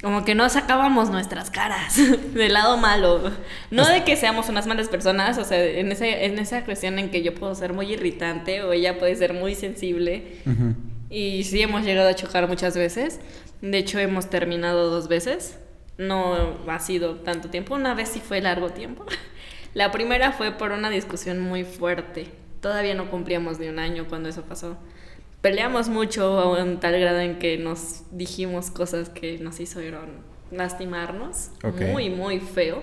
[0.00, 1.96] Como que no sacábamos nuestras caras
[2.34, 3.32] del lado malo.
[3.72, 7.10] No de que seamos unas malas personas, o sea, en, ese, en esa cuestión en
[7.10, 10.36] que yo puedo ser muy irritante o ella puede ser muy sensible.
[11.10, 13.18] Y sí hemos llegado a chocar muchas veces.
[13.60, 15.58] De hecho, hemos terminado dos veces.
[15.98, 17.74] No ha sido tanto tiempo.
[17.74, 19.06] Una vez sí fue largo tiempo.
[19.74, 22.28] La primera fue por una discusión muy fuerte.
[22.60, 24.76] Todavía no cumplíamos ni un año cuando eso pasó.
[25.40, 31.50] Peleamos mucho a un tal grado en que nos dijimos cosas que nos hicieron lastimarnos.
[31.92, 32.82] Muy, muy feo.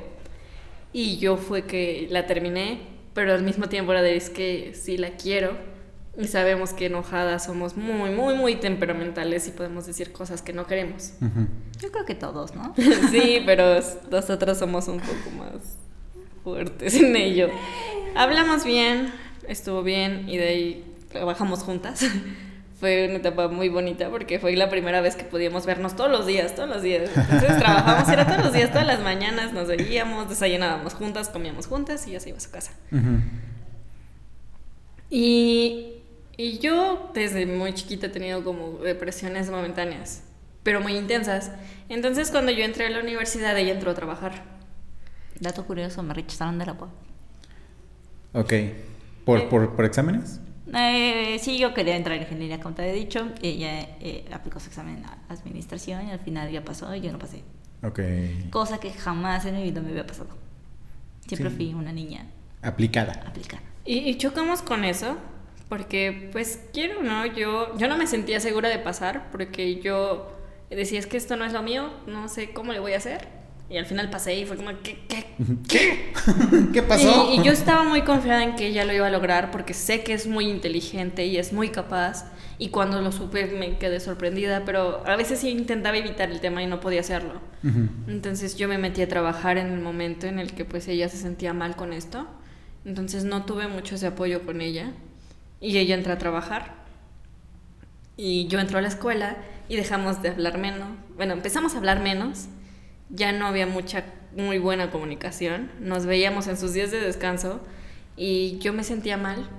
[0.93, 2.81] Y yo fue que la terminé,
[3.13, 5.72] pero al mismo tiempo era de es que sí la quiero.
[6.15, 10.67] Y sabemos que enojadas somos muy, muy, muy temperamentales y podemos decir cosas que no
[10.67, 11.13] queremos.
[11.79, 12.75] Yo creo que todos, ¿no?
[13.11, 13.79] Sí, pero
[14.11, 15.77] nosotros somos un poco más
[16.43, 17.49] fuertes en ello.
[18.15, 19.11] Hablamos bien,
[19.47, 22.05] estuvo bien y de ahí trabajamos juntas.
[22.79, 26.27] Fue una etapa muy bonita porque fue la primera vez que podíamos vernos todos los
[26.27, 27.09] días, todos los días.
[27.15, 32.05] Entonces trabajamos, era todos los días, todas las mañanas, nos veíamos, desayunábamos juntas, comíamos juntas
[32.07, 32.73] y ya se iba a su casa.
[35.09, 35.92] Y,
[36.37, 40.23] y yo desde muy chiquita he tenido como depresiones momentáneas,
[40.63, 41.51] pero muy intensas.
[41.89, 44.43] Entonces cuando yo entré a la universidad, ella entró a trabajar.
[45.39, 46.89] Dato curioso, me rechazaron de la UAP.
[48.33, 48.53] Ok.
[49.25, 50.39] ¿Por, por, por exámenes?
[50.73, 53.29] Eh, sí, yo quería entrar en ingeniería, como te he dicho.
[53.41, 57.19] Ella eh, aplicó su examen a administración y al final ya pasó y yo no
[57.19, 57.43] pasé.
[57.83, 57.99] Ok.
[58.49, 60.29] Cosa que jamás en mi vida me había pasado.
[61.27, 61.55] Siempre Sí.
[61.55, 62.27] fui una niña
[62.61, 63.23] Aplicada.
[63.25, 63.61] aplicada.
[63.85, 65.17] Y, y chocamos con eso,
[65.69, 70.31] porque pues quiero o no, yo, yo no me sentía segura de pasar, porque yo
[70.69, 73.27] decía, es que esto no es lo mío, no sé cómo le voy a hacer.
[73.69, 74.99] Y al final pasé y fue como, ¿qué?
[75.07, 75.25] ¿Qué?
[75.67, 76.13] ¿Qué?
[76.73, 77.31] ¿Qué pasó?
[77.31, 80.03] Y, y yo estaba muy confiada en que ella lo iba a lograr, porque sé
[80.03, 82.31] que es muy inteligente y es muy capaz.
[82.59, 86.61] Y cuando lo supe me quedé sorprendida, pero a veces sí intentaba evitar el tema
[86.61, 87.41] y no podía hacerlo.
[87.63, 87.89] Ujú.
[88.07, 91.17] Entonces yo me metí a trabajar en el momento en el que pues ella se
[91.17, 92.27] sentía mal con esto.
[92.85, 94.91] Entonces no tuve mucho ese apoyo con ella.
[95.63, 96.75] Y ella entró a trabajar.
[98.17, 99.37] Y yo entró a la escuela
[99.69, 100.89] y dejamos de hablar menos.
[101.15, 102.47] Bueno, empezamos a hablar menos.
[103.09, 104.03] Ya no había mucha,
[104.35, 105.71] muy buena comunicación.
[105.79, 107.61] Nos veíamos en sus días de descanso
[108.17, 109.49] y yo me sentía mal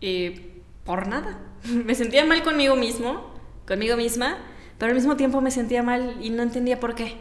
[0.00, 1.38] eh, por nada.
[1.64, 3.34] Me sentía mal conmigo mismo,
[3.66, 4.38] conmigo misma,
[4.78, 7.16] pero al mismo tiempo me sentía mal y no entendía por qué.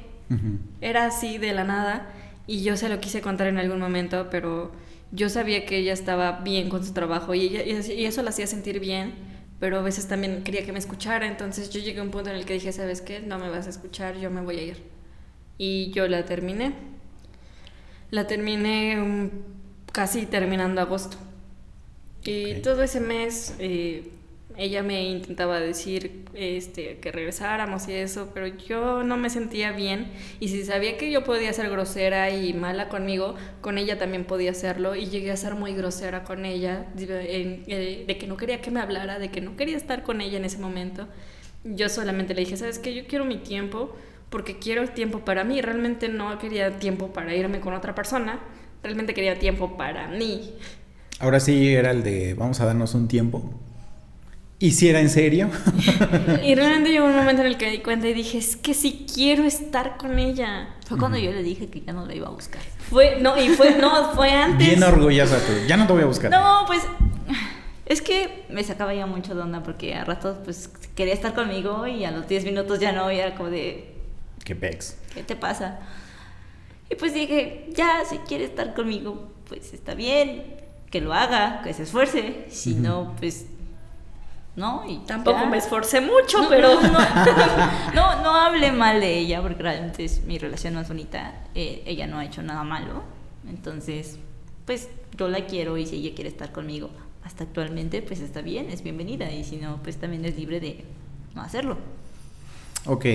[0.82, 2.08] Era así de la nada
[2.46, 4.72] y yo se lo quise contar en algún momento, pero
[5.12, 8.48] yo sabía que ella estaba bien con su trabajo y, ella- y eso la hacía
[8.48, 9.14] sentir bien,
[9.60, 12.36] pero a veces también quería que me escuchara, entonces yo llegué a un punto en
[12.38, 13.20] el que dije, ¿sabes qué?
[13.22, 14.84] No me vas a escuchar, yo me voy a ir.
[15.58, 16.74] Y yo la terminé.
[18.12, 19.32] La terminé
[19.92, 21.18] casi terminando agosto.
[22.24, 24.12] Y todo ese mes eh,
[24.58, 30.12] ella me intentaba decir este, que regresáramos y eso, pero yo no me sentía bien.
[30.40, 34.52] Y si sabía que yo podía ser grosera y mala conmigo, con ella también podía
[34.52, 34.96] hacerlo.
[34.96, 38.80] Y llegué a ser muy grosera con ella, eh, de que no quería que me
[38.80, 41.08] hablara, de que no quería estar con ella en ese momento.
[41.64, 42.96] Yo solamente le dije, ¿sabes qué?
[42.96, 43.96] Yo quiero mi tiempo
[44.32, 45.62] porque quiero el tiempo para mí.
[45.62, 48.40] Realmente no quería tiempo para irme con otra persona.
[48.82, 50.56] Realmente quería tiempo para mí.
[51.20, 53.54] Ahora sí era el de vamos a darnos un tiempo.
[54.60, 55.50] ¿Y si era en serio?
[56.44, 58.74] Y realmente llegó un momento en el que me di cuenta y dije, es que
[58.74, 60.76] sí quiero estar con ella.
[60.88, 62.62] Fue cuando yo le dije que ya no la iba a buscar.
[62.90, 64.68] Fue, no, y fue, no, fue antes.
[64.68, 65.54] Bien orgullosa tú.
[65.68, 66.32] Ya no te voy a buscar.
[66.32, 66.82] No, pues
[67.86, 71.86] es que me sacaba ya mucho de onda porque a ratos pues quería estar conmigo
[71.88, 73.94] y a los 10 minutos ya no, y era como de,
[74.44, 74.98] Qué pex.
[75.14, 75.80] ¿qué te pasa?
[76.90, 80.44] Y pues dije, ya, si quiere estar conmigo, pues está bien,
[80.90, 82.46] que lo haga, que se esfuerce.
[82.50, 83.46] Si no, pues
[84.58, 84.84] ¿no?
[84.90, 85.46] Y Tampoco ya.
[85.46, 86.82] me esforcé mucho, No, pero...
[86.82, 87.00] no, no,
[87.96, 91.46] no, no hable mal de ella porque realmente es mi relación más bonita.
[91.56, 93.04] Eh, ella no ha hecho nada malo.
[93.48, 94.20] Entonces,
[94.66, 96.90] pues yo la quiero y si ella quiere estar conmigo
[97.24, 99.32] hasta actualmente, pues está bien, es bienvenida.
[99.32, 100.84] Y si no, pues también es libre de
[101.36, 101.78] no hacerlo.
[102.86, 103.06] Ok.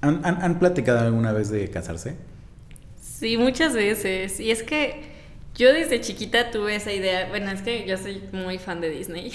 [0.00, 2.16] ¿Han, han, han platicado alguna vez de casarse?
[3.00, 4.40] Sí, muchas veces.
[4.40, 5.12] Y es que
[5.54, 7.28] yo desde chiquita tuve esa idea.
[7.28, 9.32] Bueno, es que yo soy muy fan de Disney.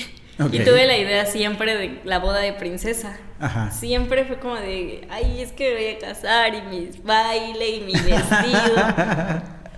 [0.51, 3.17] Y tuve la idea siempre de la boda de princesa.
[3.39, 3.71] Ajá.
[3.71, 7.81] Siempre fue como de, ay, es que me voy a casar y mi baile y
[7.81, 8.75] mi vestido.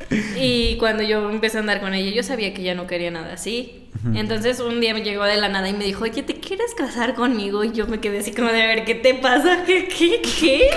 [0.37, 3.33] y cuando yo empecé a andar con ella, yo sabía que ella no quería nada
[3.33, 3.89] así.
[4.13, 7.15] Entonces un día me llegó de la nada y me dijo, oye, ¿te quieres casar
[7.15, 7.63] conmigo?
[7.63, 9.63] Y yo me quedé así como de, a ver, ¿qué te pasa?
[9.65, 9.87] ¿Qué?
[9.87, 10.21] ¿Qué?
[10.21, 10.69] ¿Qué?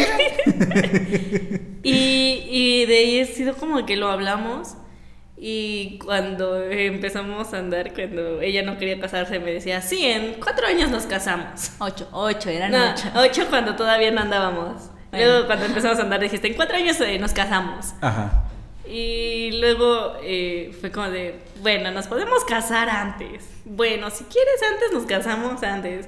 [1.83, 4.77] y, y de ahí ha sido como que lo hablamos.
[5.45, 10.69] Y cuando empezamos a andar, cuando ella no quería casarse, me decía, sí, en cuatro
[10.69, 11.73] años nos casamos.
[11.81, 13.09] Ocho, ocho, eran No, ocho.
[13.17, 14.91] ocho cuando todavía no andábamos.
[15.11, 15.27] Bueno.
[15.27, 17.93] Luego cuando empezamos a andar dijiste, en cuatro años eh, nos casamos.
[18.01, 18.45] Ajá.
[18.87, 23.45] Y luego eh, fue como de, bueno, nos podemos casar antes.
[23.65, 26.07] Bueno, si quieres antes, nos casamos antes.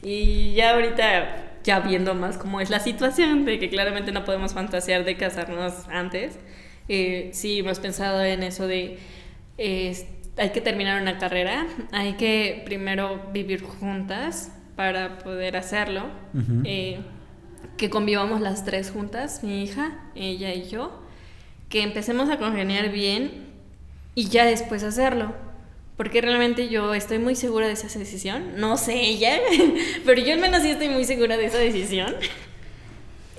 [0.00, 4.54] Y ya ahorita, ya viendo más cómo es la situación, de que claramente no podemos
[4.54, 6.38] fantasear de casarnos antes,
[6.88, 8.98] eh, sí hemos pensado en eso de,
[9.58, 16.04] eh, hay que terminar una carrera, hay que primero vivir juntas para poder hacerlo.
[16.64, 17.00] Eh,
[17.76, 21.02] que convivamos las tres juntas, mi hija, ella y yo,
[21.68, 23.46] que empecemos a congeniar bien
[24.14, 25.34] y ya después hacerlo.
[25.96, 28.60] Porque realmente yo estoy muy segura de esa decisión.
[28.60, 29.38] No sé ella,
[30.04, 32.14] pero yo al menos sí estoy muy segura de esa decisión.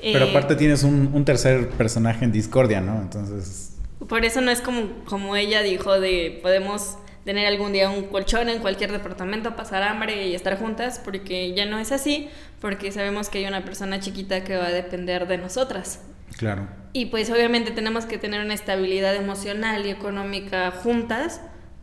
[0.02, 3.02] Pero Eh, aparte tienes un, un tercer personaje en discordia, ¿no?
[3.02, 3.74] Entonces...
[4.08, 8.48] Por eso no es como, como ella dijo de podemos tener algún día un colchón
[8.48, 12.30] en cualquier departamento, pasar hambre y estar juntas, porque ya no es así,
[12.62, 16.00] porque sabemos que hay una persona chiquita que va a depender de nosotras.
[16.38, 16.68] Claro.
[16.94, 21.42] Y pues obviamente tenemos que tener una estabilidad emocional y económica juntas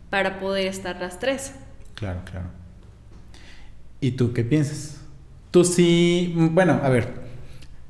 [0.09, 1.53] para poder estar las tres.
[1.95, 2.47] Claro, claro.
[4.01, 5.01] ¿Y tú qué piensas?
[5.51, 7.24] Tú sí, mm, bueno, a ver,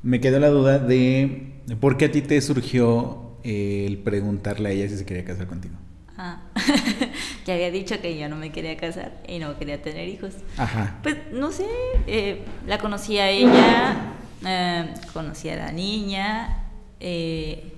[0.05, 4.73] me quedó la duda de por qué a ti te surgió eh, el preguntarle a
[4.73, 5.75] ella si se quería casar contigo.
[6.17, 6.43] Ah,
[7.47, 10.35] ya había dicho que yo no me quería casar y no quería tener hijos.
[10.57, 11.01] Ajá.
[11.03, 11.67] Pues no sé,
[12.07, 14.13] eh, la conocí a ella,
[14.47, 16.65] eh, conocí a la niña.
[17.01, 17.73] eh,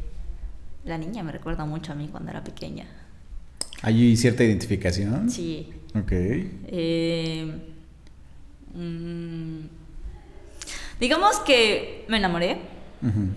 [0.84, 2.86] la niña me recuerda mucho a mí cuando era pequeña.
[3.82, 5.28] ¿Hay cierta identificación?
[5.30, 5.68] Sí.
[5.96, 6.12] Ok.
[6.12, 7.52] Eh,
[8.72, 9.60] mm,
[11.00, 12.58] digamos que me enamoré
[13.02, 13.28] Ujú.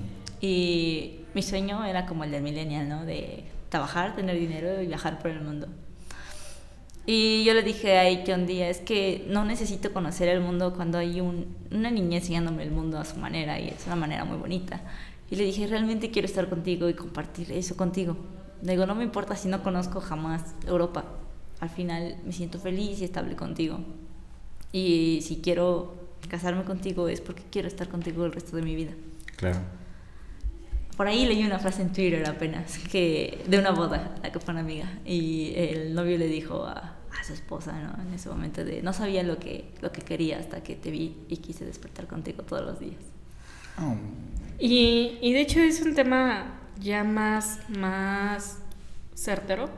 [0.42, 3.06] y mi sueño era como el del millennial, ¿no?
[3.06, 5.68] De trabajar, tener dinero y viajar por el mundo.
[7.06, 10.74] Y yo le dije a ella un día, es que no necesito conocer el mundo
[10.76, 14.26] cuando hay un- una niña enseñándome el mundo a su manera y es una manera
[14.26, 14.82] muy bonita.
[15.32, 18.16] Y le dije, realmente quiero estar contigo y compartir eso contigo.
[18.62, 21.06] Le digo, no me importa si no conozco jamás Europa.
[21.60, 23.80] Al final me siento feliz y estable contigo.
[24.72, 25.96] Y si quiero
[26.30, 28.92] casarme contigo es porque quiero estar contigo el resto de mi vida.
[29.36, 29.60] Claro.
[30.96, 34.54] Por ahí leí una frase en Twitter apenas, que de una boda, la que fue
[34.54, 38.02] una amiga, y el novio le dijo a, a su esposa, ¿no?
[38.04, 41.16] En ese momento de, no sabía lo que, lo que quería hasta que te vi
[41.30, 43.02] y quise despertar contigo todos los días.
[43.78, 43.96] Oh.
[44.60, 48.60] Y, y de hecho es un tema ya más, más
[49.16, 49.70] certero,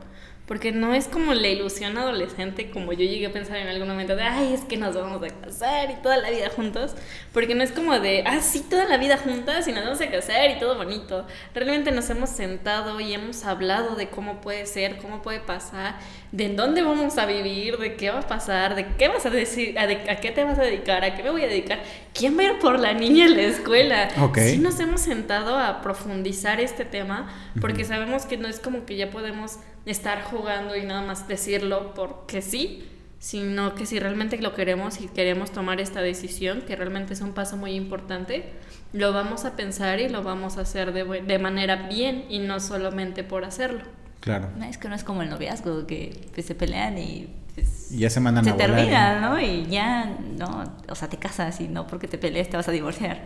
[0.46, 4.16] porque no es como la ilusión adolescente, como yo llegué a pensar en algún momento
[4.16, 6.94] de, ay, es que nos vamos a casar y toda la vida juntos,
[7.32, 10.10] porque no es como de, ah, sí, toda la vida juntas y nos vamos a
[10.10, 11.26] casar y todo bonito.
[11.54, 15.96] Realmente nos hemos sentado y hemos hablado de cómo puede ser, cómo puede pasar,
[16.32, 19.30] de en dónde vamos a vivir, de qué va a pasar, de qué vas a
[19.30, 21.82] decir, a, de- a qué te vas a dedicar, a qué me voy a dedicar,
[22.14, 24.08] quién va a ir por la niña en la escuela.
[24.20, 24.38] Ok.
[24.38, 27.28] Sí nos hemos sentado a profundizar este tema
[27.60, 27.92] porque Ujú.
[27.92, 32.40] sabemos que no es como que ya podemos estar jugando y nada más decirlo porque
[32.40, 37.20] sí, sino que si realmente lo queremos y queremos tomar esta decisión, que realmente es
[37.20, 38.52] un paso muy importante,
[38.92, 42.58] lo vamos a pensar y lo vamos a hacer de, de manera bien y no
[42.58, 43.82] solamente por hacerlo.
[44.22, 44.50] Claro.
[44.56, 48.08] No, es que no es como el noviazgo, que pues, se pelean y pues, ya
[48.08, 48.76] se mandan se a volar.
[48.76, 49.40] termina, ¿no?
[49.40, 52.72] Y ya, no, o sea, te casas y no porque te pelees te vas a
[52.72, 53.20] divorciar.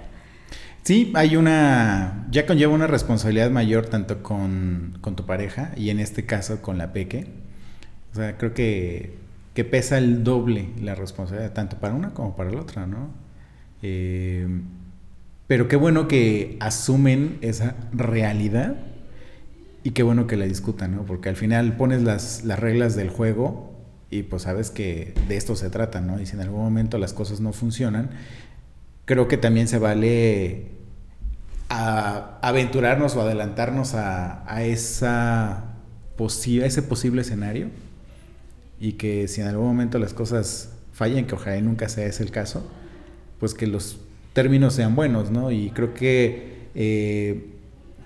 [0.85, 6.01] Sí, hay una, ya conlleva una responsabilidad mayor tanto con, con tu pareja y en
[6.01, 7.27] este caso con la peque.
[8.13, 9.19] O sea, creo que,
[9.53, 13.11] que pesa el doble la responsabilidad, tanto para una como para la otra, ¿no?
[13.83, 14.47] Eh,
[15.47, 18.77] pero qué bueno que asumen esa realidad
[19.87, 21.05] y qué bueno que la discutan, ¿no?
[21.05, 23.73] Porque al final pones las, las reglas del juego
[24.11, 26.21] Y pues sabes que de esto se trata, ¿no?
[26.21, 28.11] Y si en algún momento las cosas no funcionan,
[29.05, 30.69] creo que también se vale
[31.69, 35.65] a aventurarnos o adelantarnos a, a esa
[36.17, 37.71] posi- ese posible escenario
[38.79, 42.23] y que si en algún momento las cosas fallen, que ojalá y nunca sea ese
[42.23, 42.71] el caso,
[43.41, 44.01] pues que los
[44.33, 45.51] términos sean buenos, ¿no?
[45.51, 47.56] Y creo que eh,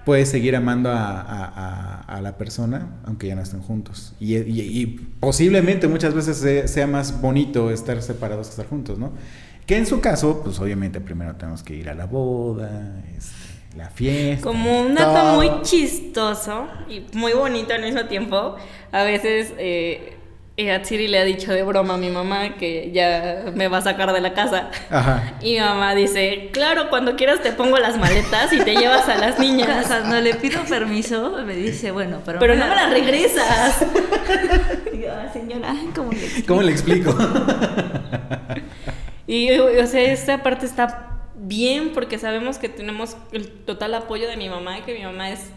[0.04, 4.14] puedes seguir amando a, a- a- a la persona aunque ya no estén juntos.
[4.20, 4.86] Y, y- y
[5.20, 9.12] posiblemente muchas veces se- sea más bonito estar separados que estar juntos, ¿no?
[9.66, 13.88] Que en su caso, pues obviamente primero tenemos que ir a la boda, este, la
[13.88, 14.42] fiesta.
[14.42, 18.56] Como un dato muy chistoso y muy bonito al mismo tiempo,
[18.90, 20.16] a veces eh,
[20.56, 23.82] eh, Atsiri le ha dicho de broma a mi mamá que ya me va a
[23.82, 24.70] sacar de la casa.
[24.90, 25.34] Ajá.
[25.42, 29.16] Y mi mamá dice, claro, cuando quieras te pongo las maletas y te llevas a
[29.16, 29.86] las niñas.
[29.88, 33.84] Cuando le pido permiso, me dice, bueno, pero, Pero no me las regresas.
[34.92, 36.46] Y yo, "Ah, señora, ¿cómo le explico?".
[36.48, 37.16] ¿Cómo le explico?
[39.26, 44.36] Y, o sea, esta parte está bien porque sabemos que tenemos el total apoyo de
[44.36, 45.50] mi mamá y que mi mamá es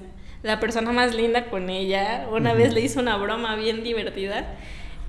[0.43, 2.27] la persona más linda con ella.
[2.31, 4.45] Una vez le hizo una broma bien divertida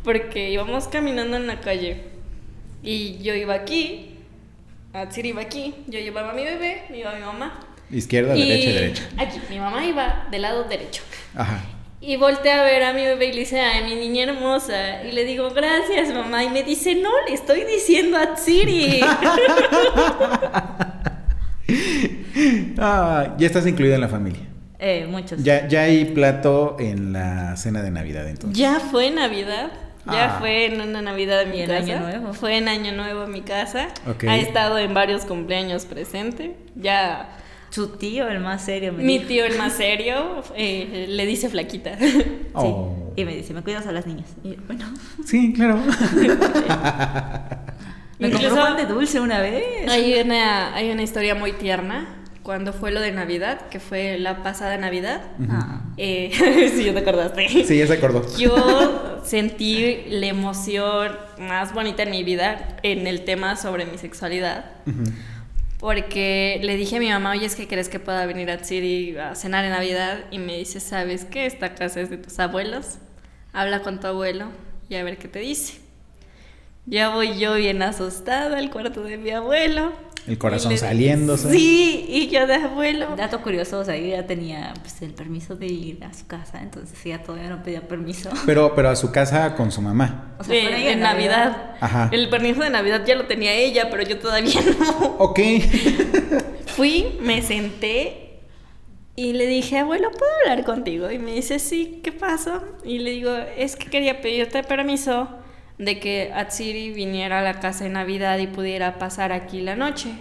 [0.05, 2.03] porque íbamos caminando en la calle
[2.83, 4.11] y yo iba aquí,
[4.93, 7.59] Atsiri iba aquí, yo llevaba a mi bebé, iba mi mamá.
[7.91, 9.09] Izquierda, Y derecha derecha.
[9.19, 11.03] Aquí, mi mamá iba del lado derecho.
[11.35, 11.63] Ajá.
[12.01, 15.03] Y volteé a ver a mi bebé y le dice, ay, mi niña hermosa.
[15.05, 16.45] Y le digo, gracias, mamá.
[16.45, 19.01] Y me dice, no, le estoy diciendo a Tsiri.
[22.79, 24.43] Ah, ya estás incluida en la familia.
[24.79, 25.43] Eh, muchos.
[25.43, 28.59] Ya, ya hay plato en la cena de Navidad entonces.
[28.59, 29.71] ya fue Navidad.
[30.07, 30.37] Ya Ah.
[30.39, 31.77] fue en una Navidad en mi casa.
[31.77, 32.33] Año Nuevo.
[32.35, 33.89] Fue en Año Nuevo en mi casa.
[34.07, 34.25] Ok.
[34.25, 36.57] Ha estado en varios cumpleaños presente.
[36.77, 37.31] Ya.
[37.71, 39.29] Su tío, el más serio, me Mi dijo.
[39.29, 41.99] tío, el más serio, eh, le dice flaquita.
[42.57, 43.13] Oh.
[43.17, 44.29] Y me dice, me cuidas a las niñas.
[44.45, 44.85] Y yo, bueno.
[45.25, 45.77] Sí, claro.
[48.19, 49.65] Me compró Incluso- pan de dulce una vez.
[49.91, 52.21] Hay una, hay una historia muy tierna.
[52.45, 55.23] Cuando fue lo de Navidad, que fue la pasada Navidad.
[55.49, 55.81] Ah.
[55.97, 56.31] Eh,
[56.77, 57.49] sí, ya te acordaste.
[57.65, 58.23] Sí, ya se acordó.
[58.37, 58.55] Yo
[59.25, 64.65] sentí la emoción más bonita en mi vida en el tema sobre mi sexualidad.
[65.81, 69.17] Porque le dije a mi mamá, oye, es que crees que pueda venir a Tsiri
[69.19, 70.25] a cenar en Navidad.
[70.31, 71.47] Y me dice, ¿sabes qué?
[71.47, 72.99] Esta casa es de tus abuelos.
[73.53, 74.47] Habla con tu abuelo
[74.89, 75.81] y a ver qué te dice.
[76.87, 79.93] Ya voy yo bien asustada al cuarto de mi abuelo.
[80.27, 81.51] El corazón le- saliéndose.
[81.51, 83.15] Sí, y yo de abuelo.
[83.17, 86.61] Dato curioso, o sea, yo ya tenía pues, el permiso de ir a su casa,
[86.63, 88.31] entonces ella todavía no pedía permiso.
[88.47, 90.35] Pero, pero a su casa con su mamá.
[90.39, 91.75] O sea, ella en Navidad.
[91.81, 92.09] Ajá.
[92.13, 95.17] El permiso de Navidad ya lo tenía ella, pero yo todavía no.
[95.19, 95.41] Ok.
[96.67, 98.41] Fui, me senté
[99.17, 101.11] y le dije, abuelo, ¿puedo hablar contigo?
[101.11, 102.63] Y me dice, sí, ¿qué pasó?
[102.85, 105.29] Y le digo, es que quería pedirte permiso
[105.79, 110.15] de que Atsiri viniera a la casa de Navidad y pudiera pasar aquí la noche.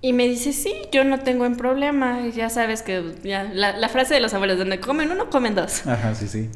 [0.00, 2.26] Y me dice, sí, yo no tengo un problema.
[2.28, 5.86] Ya sabes que ya, la, la frase de los abuelos, donde comen uno, comen dos.
[5.86, 6.50] Ajá, sí, sí.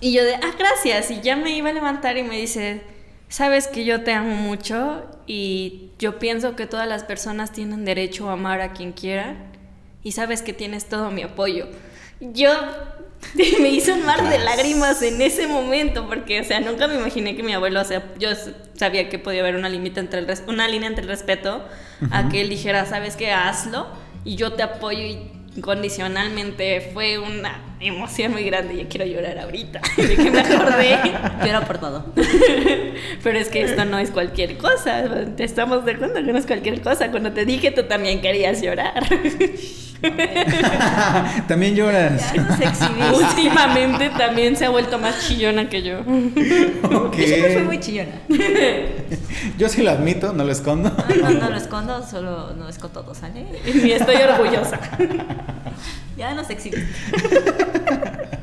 [0.00, 1.10] Y yo de, ah, gracias.
[1.10, 2.82] Y ya me iba a levantar y me dice,
[3.28, 8.28] sabes que yo te amo mucho y yo pienso que todas las personas tienen derecho
[8.28, 9.52] a amar a quien quieran
[10.02, 11.68] y sabes que tienes todo mi apoyo.
[12.20, 12.50] Yo
[13.60, 17.36] me hizo un mar de lágrimas en ese momento porque, o sea, nunca me imaginé
[17.36, 18.30] que mi abuelo, o sea, yo
[18.74, 21.64] sabía que podía haber una, límite entre el res- una línea entre el respeto
[22.10, 22.30] a Ujú.
[22.30, 23.86] que él dijera, sabes que hazlo
[24.24, 25.00] y yo te apoyo
[25.56, 28.76] incondicionalmente fue una emoción muy grande.
[28.76, 29.80] Yo quiero llorar ahorita.
[29.96, 30.98] De que me acordé.
[31.44, 32.06] Lloro por todo.
[33.24, 35.04] Pero es que esto no es cualquier cosa.
[35.36, 37.10] Te estamos de acuerdo que no es cualquier cosa.
[37.10, 39.02] Cuando te dije, tú también querías llorar.
[41.48, 42.32] También lloras.
[43.14, 46.00] Últimamente también se ha vuelto más chillona que yo.
[46.00, 47.16] Ok.
[47.16, 48.12] Yo siempre fui muy chillona.
[49.58, 50.90] Yo sí lo admito, no lo escondo.
[51.20, 53.46] No, no lo escondo, solo no escondo todo, ¿sale?
[53.74, 54.80] Ni estoy orgullosa.
[56.16, 56.86] Ya nos exhibiste.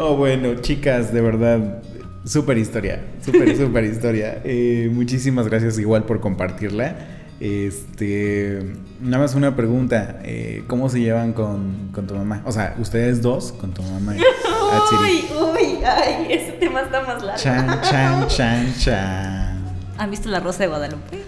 [0.00, 1.82] Oh, bueno, chicas, de verdad,
[2.24, 4.40] súper historia, súper, súper historia.
[4.44, 7.17] Eh, muchísimas gracias igual por compartirla.
[7.40, 12.42] Este, nada más una pregunta, eh, ¿cómo se llevan con, con tu mamá?
[12.44, 14.16] O sea, ustedes dos con tu mamá.
[14.16, 15.28] y Atsiri.
[15.32, 17.40] Uy, uy, ay, ese tema está más largo.
[17.40, 19.64] Chan, chan, chan, chan.
[19.98, 21.22] ¿Han visto La Rosa de Guadalupe?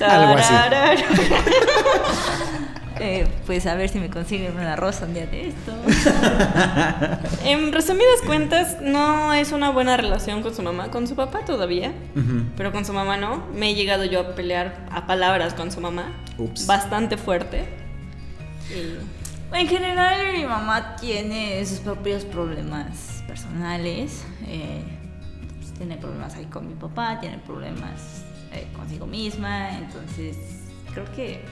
[0.00, 0.54] Algo así.
[3.00, 5.72] Eh, pues a ver si me consiguen una rosa un día de esto.
[7.44, 11.92] En resumidas cuentas, no es una buena relación con su mamá, con su papá todavía,
[12.56, 13.46] pero con su mamá no.
[13.54, 16.66] Me he llegado yo a pelear a palabras con su mamá, Ups.
[16.66, 17.64] bastante fuerte.
[18.70, 18.98] Y
[19.56, 24.24] En general, mi mamá tiene sus propios problemas personales.
[24.46, 24.82] eh,
[25.58, 29.70] pues, tiene problemas ahí con mi papá, tiene problemas eh, consigo misma.
[29.78, 30.36] Entonces,
[30.92, 31.44] creo que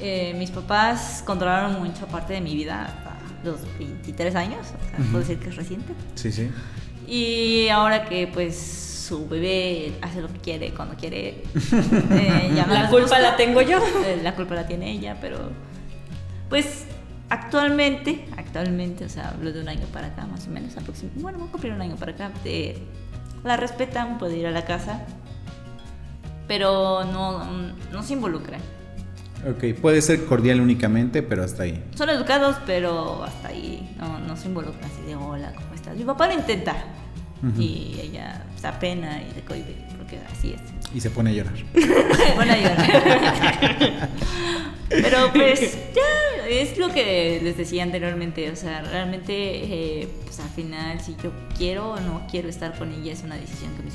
[0.00, 4.66] eh, mis papás controlaron mucho parte de mi vida hasta los 23 años.
[4.66, 5.92] O sea, puedo decir que es reciente.
[6.14, 6.50] Sí, sí.
[7.06, 11.42] Y ahora que pues su bebé hace lo que quiere cuando quiere,
[12.10, 13.18] eh, ya no La culpa gusta.
[13.18, 13.78] la tengo yo.
[14.06, 15.38] Eh, La culpa la tiene ella, pero
[16.48, 16.84] pues
[17.28, 21.38] actualmente, actualmente, o sea, hablo de un año para acá más o menos, aproximadamente, bueno,
[21.38, 22.78] voy a cumplir un año para acá, eh,
[23.44, 25.02] la respetan, puede ir a la casa,
[26.48, 27.44] pero no,
[27.92, 28.60] no se involucran.
[29.48, 31.82] Ok, puede ser cordial únicamente, pero hasta ahí.
[31.94, 35.96] Son educados, pero hasta ahí no, no se involucran así de hola, ¿cómo estás?
[35.96, 36.76] Mi papá lo intenta
[37.58, 40.60] y ella se apena y se cohibe, porque así es.
[40.94, 41.54] Y se pone a llorar.
[42.36, 44.08] Bueno, llorar.
[44.90, 50.50] Pero pues ya es lo que les decía anteriormente, o sea, realmente eh, pues al
[50.50, 53.94] final si yo quiero o no quiero estar con ella es una decisión que mis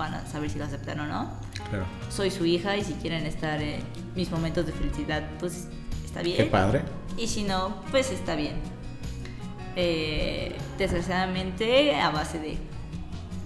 [0.00, 1.30] van a saber si lo aceptan o no.
[1.68, 1.84] Claro.
[2.08, 3.80] Soy su hija y si quieren estar en
[4.16, 5.68] mis momentos de felicidad pues
[6.04, 6.36] está bien.
[6.38, 6.82] Qué padre.
[7.16, 8.54] Y si no, pues está bien.
[9.76, 12.56] Eh, desgraciadamente, a base de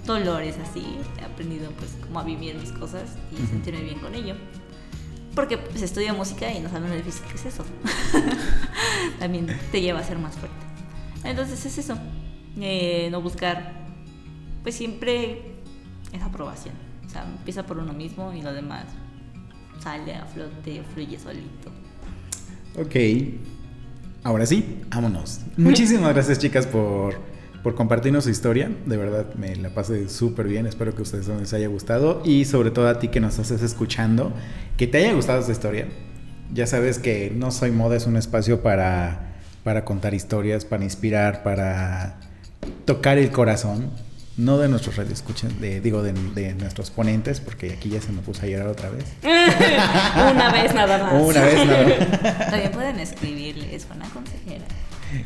[0.07, 3.47] dolores así, he aprendido pues como a vivir mis cosas y Ujú.
[3.47, 4.35] sentirme bien con ello.
[5.35, 7.65] Porque pues estudio música y no saben lo difícil que es eso.
[9.19, 10.57] También te lleva a ser más fuerte.
[11.25, 11.99] Entonces es eso.
[12.61, 13.73] eh, no buscar,
[14.63, 15.54] pues siempre
[16.15, 16.75] esa aprobación.
[17.05, 18.85] O sea, empieza por uno mismo y lo demás
[19.83, 21.71] sale a flote, fluye solito.
[22.79, 22.95] Ok.
[24.23, 25.41] Ahora sí, vámonos.
[25.57, 27.15] Muchísimas gracias, chicas, por,
[27.63, 28.71] por compartirnos su historia.
[28.87, 30.67] De verdad, me la pasé súper bien.
[30.67, 32.23] Espero que a ustedes les haya gustado.
[32.25, 34.33] Y sobre todo a ti que nos estás escuchando,
[34.77, 35.89] que te haya gustado esta historia.
[36.53, 41.43] Ya sabes que No Soy Moda es un espacio para, para contar historias, para inspirar,
[41.43, 42.21] para
[42.85, 43.91] tocar el corazón.
[44.37, 48.21] No de nuestros radioescuchas, de, digo, de, de nuestros ponentes, porque aquí ya se me
[48.21, 49.05] puso a llorar otra vez.
[49.23, 51.23] Una vez nada más.
[51.23, 52.51] Una vez nada más.
[52.51, 54.65] También pueden escribirle, es buena consejera.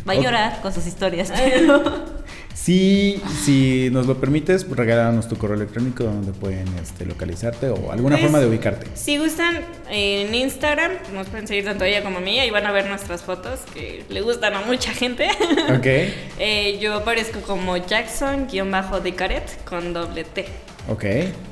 [0.08, 2.18] Va a llorar con sus historias, pero
[2.54, 8.16] Sí, si nos lo permites, regálanos tu correo electrónico donde pueden este, localizarte o alguna
[8.16, 8.86] Pues, forma de ubicarte.
[8.94, 12.38] Si gustan, en Instagram nos pueden seguir tanto a ella como a mí.
[12.40, 15.28] Ahí van a ver nuestras fotos que le gustan a mucha gente.
[15.78, 15.86] Ok.
[16.40, 20.46] Eh, yo aparezco como Jackson-de Caret con doble T.
[20.88, 21.04] Ok.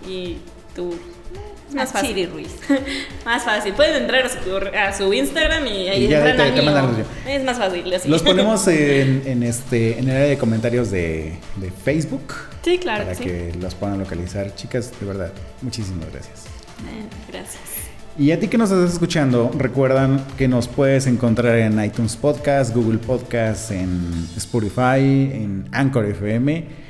[0.08, 0.38] Y
[0.74, 0.96] tú.
[1.74, 2.48] Más Chiri Ruiz.
[3.24, 3.72] más fácil.
[3.74, 7.02] Pueden entrar a su, a su Instagram y ahí Y ya entran te- a mí.
[7.28, 7.92] Es más fácil.
[7.92, 8.08] así.
[8.08, 12.34] Los ponemos en, en este, en el área de comentarios de, de Facebook.
[12.62, 13.24] Sí, claro Para sí.
[13.24, 14.54] que los puedan localizar.
[14.54, 16.44] Chicas, de verdad, muchísimas gracias.
[16.88, 17.60] Eh, Gracias.
[18.18, 22.74] Y a ti que nos estás escuchando, recuerdan que nos puedes encontrar en iTunes Podcast,
[22.74, 25.00] Google Podcast, en Spotify,
[25.34, 26.85] en Anchor FM.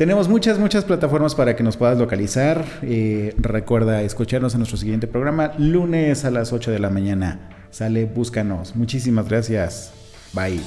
[0.00, 2.64] Tenemos muchas, muchas plataformas para que nos puedas localizar.
[2.80, 7.66] Eh, recuerda escucharnos en nuestro siguiente programa, lunes a las 8 de la mañana.
[7.70, 8.74] Sale, búscanos.
[8.74, 9.92] Muchísimas gracias.
[10.32, 10.62] Bye.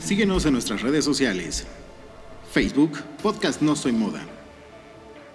[0.00, 1.64] Síguenos en nuestras redes sociales.
[2.50, 4.22] Facebook, Podcast No Soy Moda.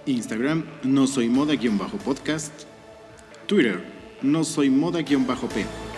[0.06, 2.52] Instagram, No Soy Moda-podcast.
[3.46, 3.82] Twitter,
[4.22, 5.91] No Soy Moda-p.